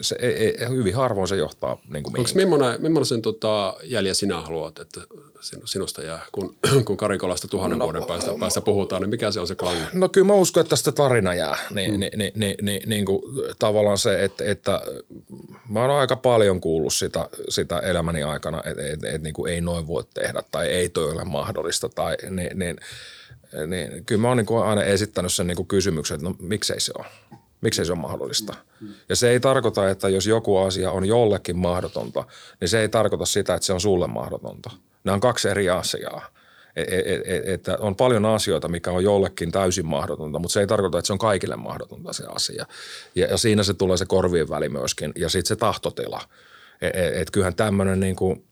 [0.00, 4.40] se, ei, ei, hyvin harvoin se johtaa niin kuin Onko millainen, millaisen tota, jäljen sinä
[4.40, 5.00] haluat, että
[5.64, 9.40] sinusta jää, kun, kun Karikolasta tuhannen no, vuoden päästä, no, päästä puhutaan, niin mikä se
[9.40, 9.82] on se klangi?
[9.92, 11.56] No kyllä mä uskon, että tästä tarina jää.
[11.70, 12.00] Niin, mm.
[12.00, 13.22] niin, niin, niin, niin, niin kuin,
[13.58, 14.80] tavallaan se, että, että
[15.68, 19.60] mä oon aika paljon kuullut sitä, sitä elämäni aikana, että, että, että niin kuin ei
[19.60, 21.88] noin voi tehdä tai ei toi ole mahdollista.
[21.88, 22.76] Tai, niin, niin,
[23.66, 27.06] niin kyllä mä oon niin aina esittänyt sen niin kysymyksen, että no miksei se ole.
[27.60, 28.54] Miksei se ole mahdollista?
[29.08, 32.24] Ja se ei tarkoita, että jos joku asia on jollekin mahdotonta,
[32.60, 34.70] niin se ei tarkoita sitä, että se on sulle mahdotonta.
[35.04, 36.26] Nämä on kaksi eri asiaa.
[36.76, 40.66] E, e, e, että on paljon asioita, mikä on jollekin täysin mahdotonta, mutta se ei
[40.66, 42.66] tarkoita, että se on kaikille mahdotonta se asia.
[43.14, 46.20] Ja, siinä se tulee se korvien väli myöskin ja sitten se tahtotila.
[47.14, 48.44] Että kyllähän tämmöinen niin kuin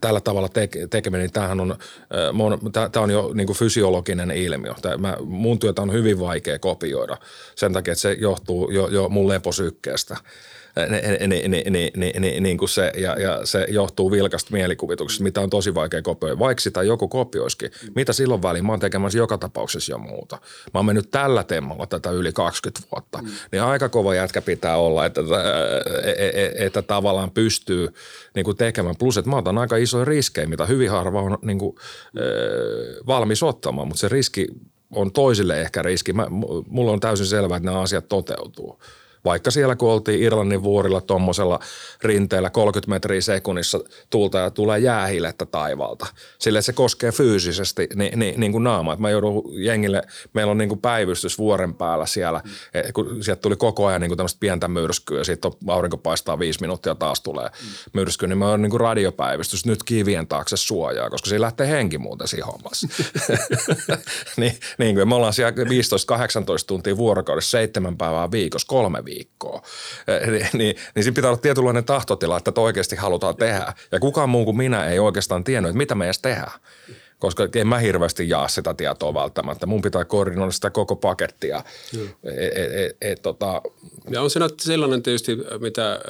[0.00, 0.48] tällä tavalla
[0.90, 1.76] tekeminen, niin tämähän on,
[2.92, 4.74] tämä on jo niin kuin fysiologinen ilmiö.
[4.82, 7.16] Tämä, mä, mun työtä on hyvin vaikea kopioida
[7.54, 10.16] sen takia, että se johtuu jo, jo mun leposykkeestä
[11.26, 15.40] niin, niin, niin, niin, niin, niin kuin se, ja, ja se johtuu vilkasta mielikuvituksesta, mitä
[15.40, 16.38] on tosi vaikea kopioida.
[16.38, 18.66] Vaikka sitä joku kopioisikin, mitä silloin väliin?
[18.66, 20.38] Mä oon tekemässä joka tapauksessa jo muuta.
[20.74, 23.18] Mä oon mennyt tällä temmalla tätä yli 20 vuotta.
[23.18, 23.28] Mm.
[23.52, 27.88] Niin aika kova jätkä pitää olla, että, että, että, että tavallaan pystyy
[28.34, 28.96] niin kuin tekemään.
[28.98, 31.76] Plus, että mä otan aika isoja riskejä, mitä hyvin harva on niin kuin,
[33.06, 34.46] valmis ottamaan, mutta se riski
[34.90, 36.12] on toisille ehkä riski.
[36.12, 36.26] Mä,
[36.68, 38.80] mulla on täysin selvää, että nämä asiat toteutuu
[39.26, 41.60] vaikka siellä kun oltiin Irlannin vuorilla tuommoisella
[42.02, 46.06] rinteellä 30 metriä sekunnissa tulta ja tulee jäähilettä taivalta.
[46.38, 48.94] Sille se koskee fyysisesti niin, niin, niin kuin naamaa.
[48.94, 50.02] Et mä joudun jengille,
[50.32, 52.52] meillä on niin kuin päivystys vuoren päällä siellä, mm.
[52.92, 56.94] kun sieltä tuli koko ajan niin kuin tämmöistä pientä myrskyä, sitten aurinko paistaa viisi minuuttia
[56.94, 57.68] taas tulee mm.
[57.92, 61.98] myrsky, niin mä oon niin kuin radiopäivystys nyt kivien taakse suojaa, koska siinä lähtee henki
[61.98, 62.88] muuten siinä hommassa.
[64.40, 65.56] niin, niin kuin me ollaan siellä 15-18
[66.66, 69.62] tuntia vuorokaudessa, seitsemän päivää viikossa, kolme viikossa viikkoa.
[70.52, 73.72] Niin, niin, siinä pitää olla tietynlainen tahtotila, että oikeasti halutaan tehdä.
[73.92, 76.52] Ja kukaan muu kuin minä ei oikeastaan tiennyt, että mitä me edes tehdään
[77.18, 79.66] koska en mä hirveästi jaa sitä tietoa välttämättä.
[79.66, 81.64] Mun pitää koordinoida sitä koko pakettia.
[82.24, 83.62] Et, et, et, et, tota.
[84.10, 86.00] Ja on siinä sellainen tietysti, mitä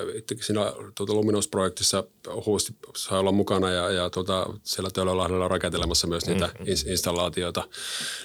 [0.40, 2.04] siinä tuota Luminos-projektissa
[2.46, 6.90] huusti saa olla mukana ja, ja tuota, siellä Töölölahdella rakentelemassa myös niitä mm-hmm.
[6.90, 7.64] installaatioita.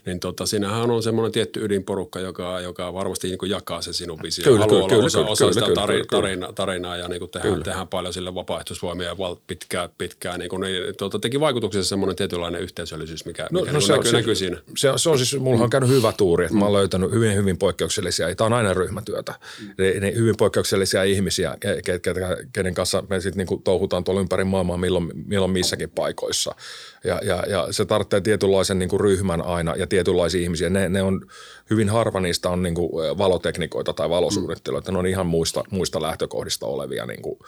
[0.05, 4.43] Niin tota, siinähän on semmoinen tietty ydinporukka, joka, joka varmasti niin jakaa se sinun visio.
[4.43, 6.21] Kyllä, Haluaa kyllä, olla osa, kyllä, osa kyllä, sitä kyllä, tarina, kyllä.
[6.21, 9.15] Tarina, tarinaa ja niin kuin tehdään, tehdään, paljon sille vapaaehtoisvoimia ja
[9.47, 10.39] pitkään, pitkään.
[10.39, 14.11] Niin kuin, niin, tuota, teki vaikutuksessa semmoinen tietynlainen yhteisöllisyys, mikä, no, mikä no, se, näkyy,
[14.11, 14.57] se, näkyy siinä.
[14.77, 16.59] Se, se on siis, mulla on käynyt hyvä tuuri, että mm.
[16.59, 19.67] mä oon löytänyt hyvin, hyvin poikkeuksellisia, tämä on aina ryhmätyötä, mm.
[19.77, 22.13] niin, niin hyvin poikkeuksellisia ihmisiä, ke, ke,
[22.53, 26.55] kenen kanssa me sitten niin touhutaan tuolla ympäri maailmaa milloin, milloin missäkin paikoissa.
[27.03, 30.69] Ja, ja, ja se tarvitsee tietynlaisen niin kuin ryhmän aina ja tietynlaisia ihmisiä.
[30.69, 31.25] Ne, ne on,
[31.71, 34.93] hyvin harva niistä on niin kuin valoteknikoita tai valosuunnittelijoita, mm.
[34.93, 37.39] ne on ihan muista, muista lähtökohdista olevia niin kuin,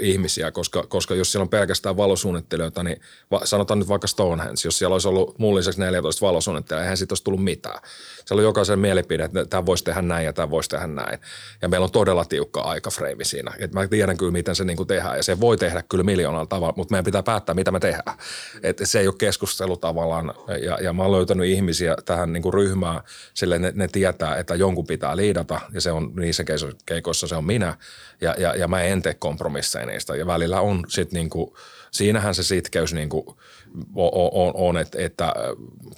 [0.00, 3.00] ihmisiä, koska, koska jos siellä on pelkästään valosuunnittelijoita, niin
[3.30, 7.12] va, sanotaan nyt vaikka Stonehenge, jos siellä olisi ollut muun lisäksi 14 valosuunnittelijaa, eihän siitä
[7.12, 7.80] olisi tullut mitään.
[8.24, 11.18] Siellä on jokaisen mielipide, että tämä voisi tehdä näin ja tämä voisi tehdä näin.
[11.62, 13.52] Ja meillä on todella tiukka aikafreimi siinä.
[13.58, 16.74] Et mä tiedän kyllä, miten se niin tehdään ja se voi tehdä kyllä miljoonalla tavalla,
[16.76, 18.18] mutta meidän pitää päättää, mitä me tehdään.
[18.62, 23.00] Et se ei ole keskustelu tavallaan ja, ja mä oon löytänyt ihmisiä tähän niin ryhmään,
[23.34, 26.44] sille ne, ne tietää, että jonkun pitää liidata ja se on niissä
[26.86, 27.76] keikoissa se on minä
[28.20, 30.16] ja, ja, ja mä en tee kompromisseja niistä.
[30.16, 31.56] Ja välillä on sitten niinku,
[31.90, 33.38] siinähän se sitkeys niinku
[33.94, 35.34] on, on, on että, että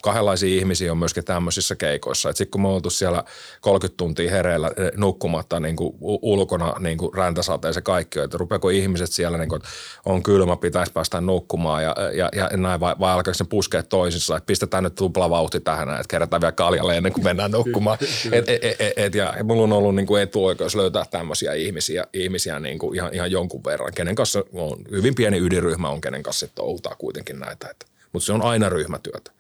[0.03, 2.33] kahdenlaisia ihmisiä on myöskin tämmöisissä keikoissa.
[2.33, 3.25] Sitten kun me oltu siellä
[3.61, 8.69] 30 tuntia hereillä eh, nukkumatta niin kuin ulkona niin kuin räntäsateen se kaikki, että rupeako
[8.69, 9.69] ihmiset siellä, niin kuin, että
[10.05, 14.37] on kylmä, pitäisi päästä nukkumaan ja, ja, ja näin, vai, vai alkaako ne puskea toisissa,
[14.37, 17.99] että pistetään nyt tuplavauhti tähän, että kerätään vielä kaljalle ennen kuin mennään nukkumaan.
[18.33, 22.61] et, et, et, et, ja mulla on ollut niin kuin etuoikeus löytää tämmöisiä ihmisiä, ihmisiä
[22.61, 26.47] niin kuin ihan, ihan jonkun verran, kenen kanssa on hyvin pieni ydinryhmä on, kenen kanssa
[26.47, 26.65] sitten
[26.99, 27.70] kuitenkin näitä.
[27.71, 29.33] Että, mutta se on aina ryhmätyötä.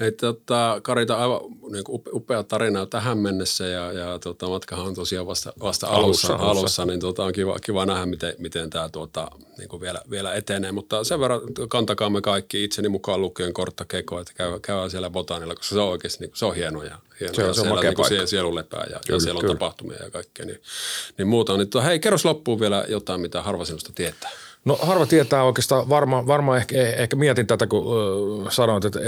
[0.00, 1.40] Hei, tota, Karita, aivan
[1.72, 6.34] niin kuin upea tarina tähän mennessä ja, ja tota, matkahan on tosiaan vasta, vasta alussa,
[6.34, 6.84] alussa, alussa.
[6.84, 10.72] niin tota, on kiva, kiva nähdä, miten, miten tämä tuota, niin kuin vielä, vielä etenee.
[10.72, 15.54] Mutta sen verran kantakaamme kaikki itseni mukaan lukien kortta keko, että käy, käy siellä botanilla,
[15.54, 17.34] koska se on oikeasti niin, se on hienoa ja, hienoa.
[17.34, 19.38] Se on, ja se on siellä, niin kuin siellä sielu lepää ja, kyllä, ja siellä
[19.38, 20.46] on tapahtumia ja kaikkea.
[20.46, 20.60] Niin,
[21.18, 21.56] niin muuta.
[21.56, 24.30] Niin, hei, kerros loppuun vielä jotain, mitä harva sinusta tietää.
[24.64, 27.82] No harva tietää oikeastaan, varmaan varma ehkä, ehkä mietin tätä, kun
[28.46, 28.98] äh, sanoit, että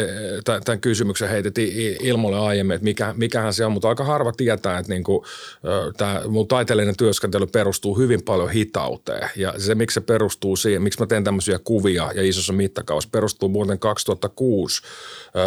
[0.55, 4.79] äh, tämän kysymyksen heitettiin ilmoille aiemmin, että mikä, mikähän se on, mutta aika harva tietää,
[4.79, 5.25] että niin kuin,
[5.55, 9.29] äh, tämä mun taiteellinen työskentely perustuu hyvin paljon hitauteen.
[9.37, 13.53] Ja se, miksi se perustuu siihen, miksi mä teen tämmöisiä kuvia ja isossa mittakaavassa, perustuu
[13.53, 14.83] vuoteen 2006.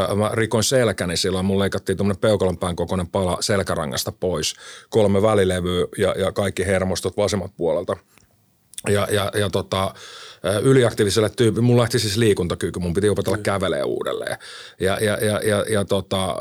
[0.09, 4.53] Äh, mä rikoin selkäni silloin, mun leikattiin tuommoinen peukalonpään kokoinen pala selkärangasta pois,
[4.89, 7.97] kolme välilevyä ja, ja kaikki hermostot vasemmat puolelta–
[8.89, 9.93] ja, ja, ja tota,
[10.63, 14.37] yliaktiiviselle tyypille, mulla lähti siis liikuntakyky, mun piti opetella kävelee uudelleen.
[14.79, 16.35] Ja, ja, ja, ja, ja tota,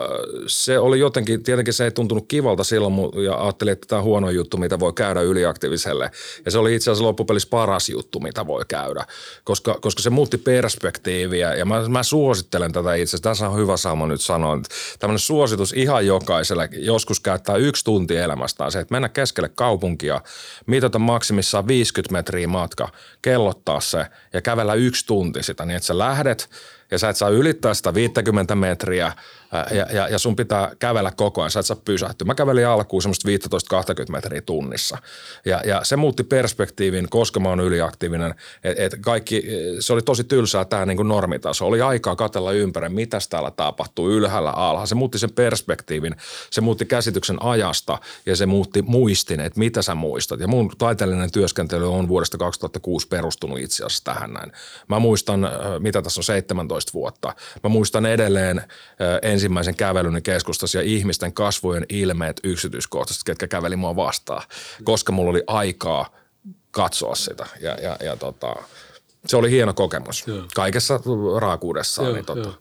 [0.46, 2.94] se oli jotenkin, tietenkin se ei tuntunut kivalta silloin
[3.24, 6.10] ja ajattelin, että tämä on huono juttu, mitä voi käydä yliaktiiviselle.
[6.44, 9.04] Ja se oli itse asiassa loppupelissä paras juttu, mitä voi käydä,
[9.44, 13.30] koska, koska se muutti perspektiiviä ja mä, mä suosittelen tätä itse asiassa.
[13.30, 18.16] Tässä on hyvä saama nyt sanoa, että tämmöinen suositus ihan jokaiselle joskus käyttää yksi tunti
[18.16, 20.20] elämästään se, että mennä keskelle kaupunkia,
[20.66, 22.88] mitata maksimissaan 50 metriä matka,
[23.22, 23.93] kellottaa se
[24.32, 26.50] ja kävellä yksi tunti sitä, niin että sä lähdet
[26.90, 29.12] ja sä et saa ylittää sitä 50 metriä
[29.70, 32.26] ja, ja, ja sun pitää kävellä koko ajan, sä et saa pysähtyä.
[32.26, 34.98] Mä kävelin alkuun semmoista 15-20 metriä tunnissa
[35.44, 38.34] ja, ja se muutti perspektiivin, koska mä oon yliaktiivinen,
[38.64, 39.44] että et kaikki,
[39.80, 41.66] se oli tosi tylsää tämä niin normitaso.
[41.66, 44.86] Oli aikaa katella ympäri, mitä täällä tapahtuu ylhäällä alhaalla.
[44.86, 46.16] Se muutti sen perspektiivin,
[46.50, 50.40] se muutti käsityksen ajasta ja se muutti muistin, että mitä sä muistat.
[50.40, 54.52] Ja mun taiteellinen työskentely on vuodesta 2006 perustunut itse asiassa tähän näin.
[54.88, 55.48] Mä muistan,
[55.78, 57.34] mitä tässä on 17 vuotta.
[57.62, 58.62] Mä muistan edelleen
[59.44, 64.42] ensimmäisen kävelyn keskustassa ja ihmisten kasvojen ilmeet yksityiskohtaisesti, ketkä käveli mua vastaan,
[64.84, 66.16] koska mulla oli aikaa
[66.70, 67.46] katsoa sitä.
[67.60, 68.56] Ja, ja, ja tota,
[69.26, 70.42] se oli hieno kokemus Joo.
[70.54, 71.00] kaikessa
[71.38, 72.08] raakuudessaan.
[72.08, 72.52] Joo, niin tota.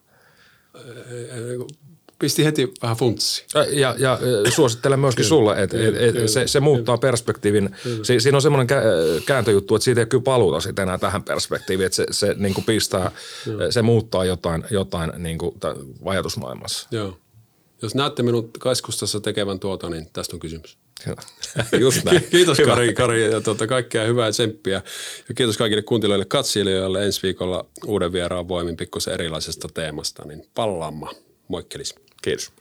[2.24, 3.46] Pisti heti vähän funtsi.
[3.72, 4.20] Ja, ja
[4.50, 7.76] suosittelen myöskin sulle, että et, et, se, se muuttaa perspektiivin.
[8.04, 8.68] Si, siinä on semmoinen
[9.26, 12.66] kääntöjuttu, että siitä ei kyllä paluuta sitten enää tähän perspektiiviin, että se, se niin kuin
[12.66, 13.12] pistää,
[13.70, 15.56] se muuttaa jotain, jotain niin kuin
[16.06, 16.88] ajatusmaailmassa.
[16.92, 17.18] Joo.
[17.82, 20.78] Jos näette minut Kaiskustassa tekevän tuota, niin tästä on kysymys.
[21.80, 22.24] Just näin.
[22.32, 24.82] kiitos Kari, Kari ja tuota, kaikkea hyvää tsemppiä.
[25.30, 30.28] Ja kiitos kaikille kuuntelijoille katsilijoille ensi viikolla uuden vieraan voimin pikkusen erilaisesta teemasta.
[30.28, 31.12] Niin pallamma.
[31.48, 31.96] Moikkelis.
[32.24, 32.52] Kiitos.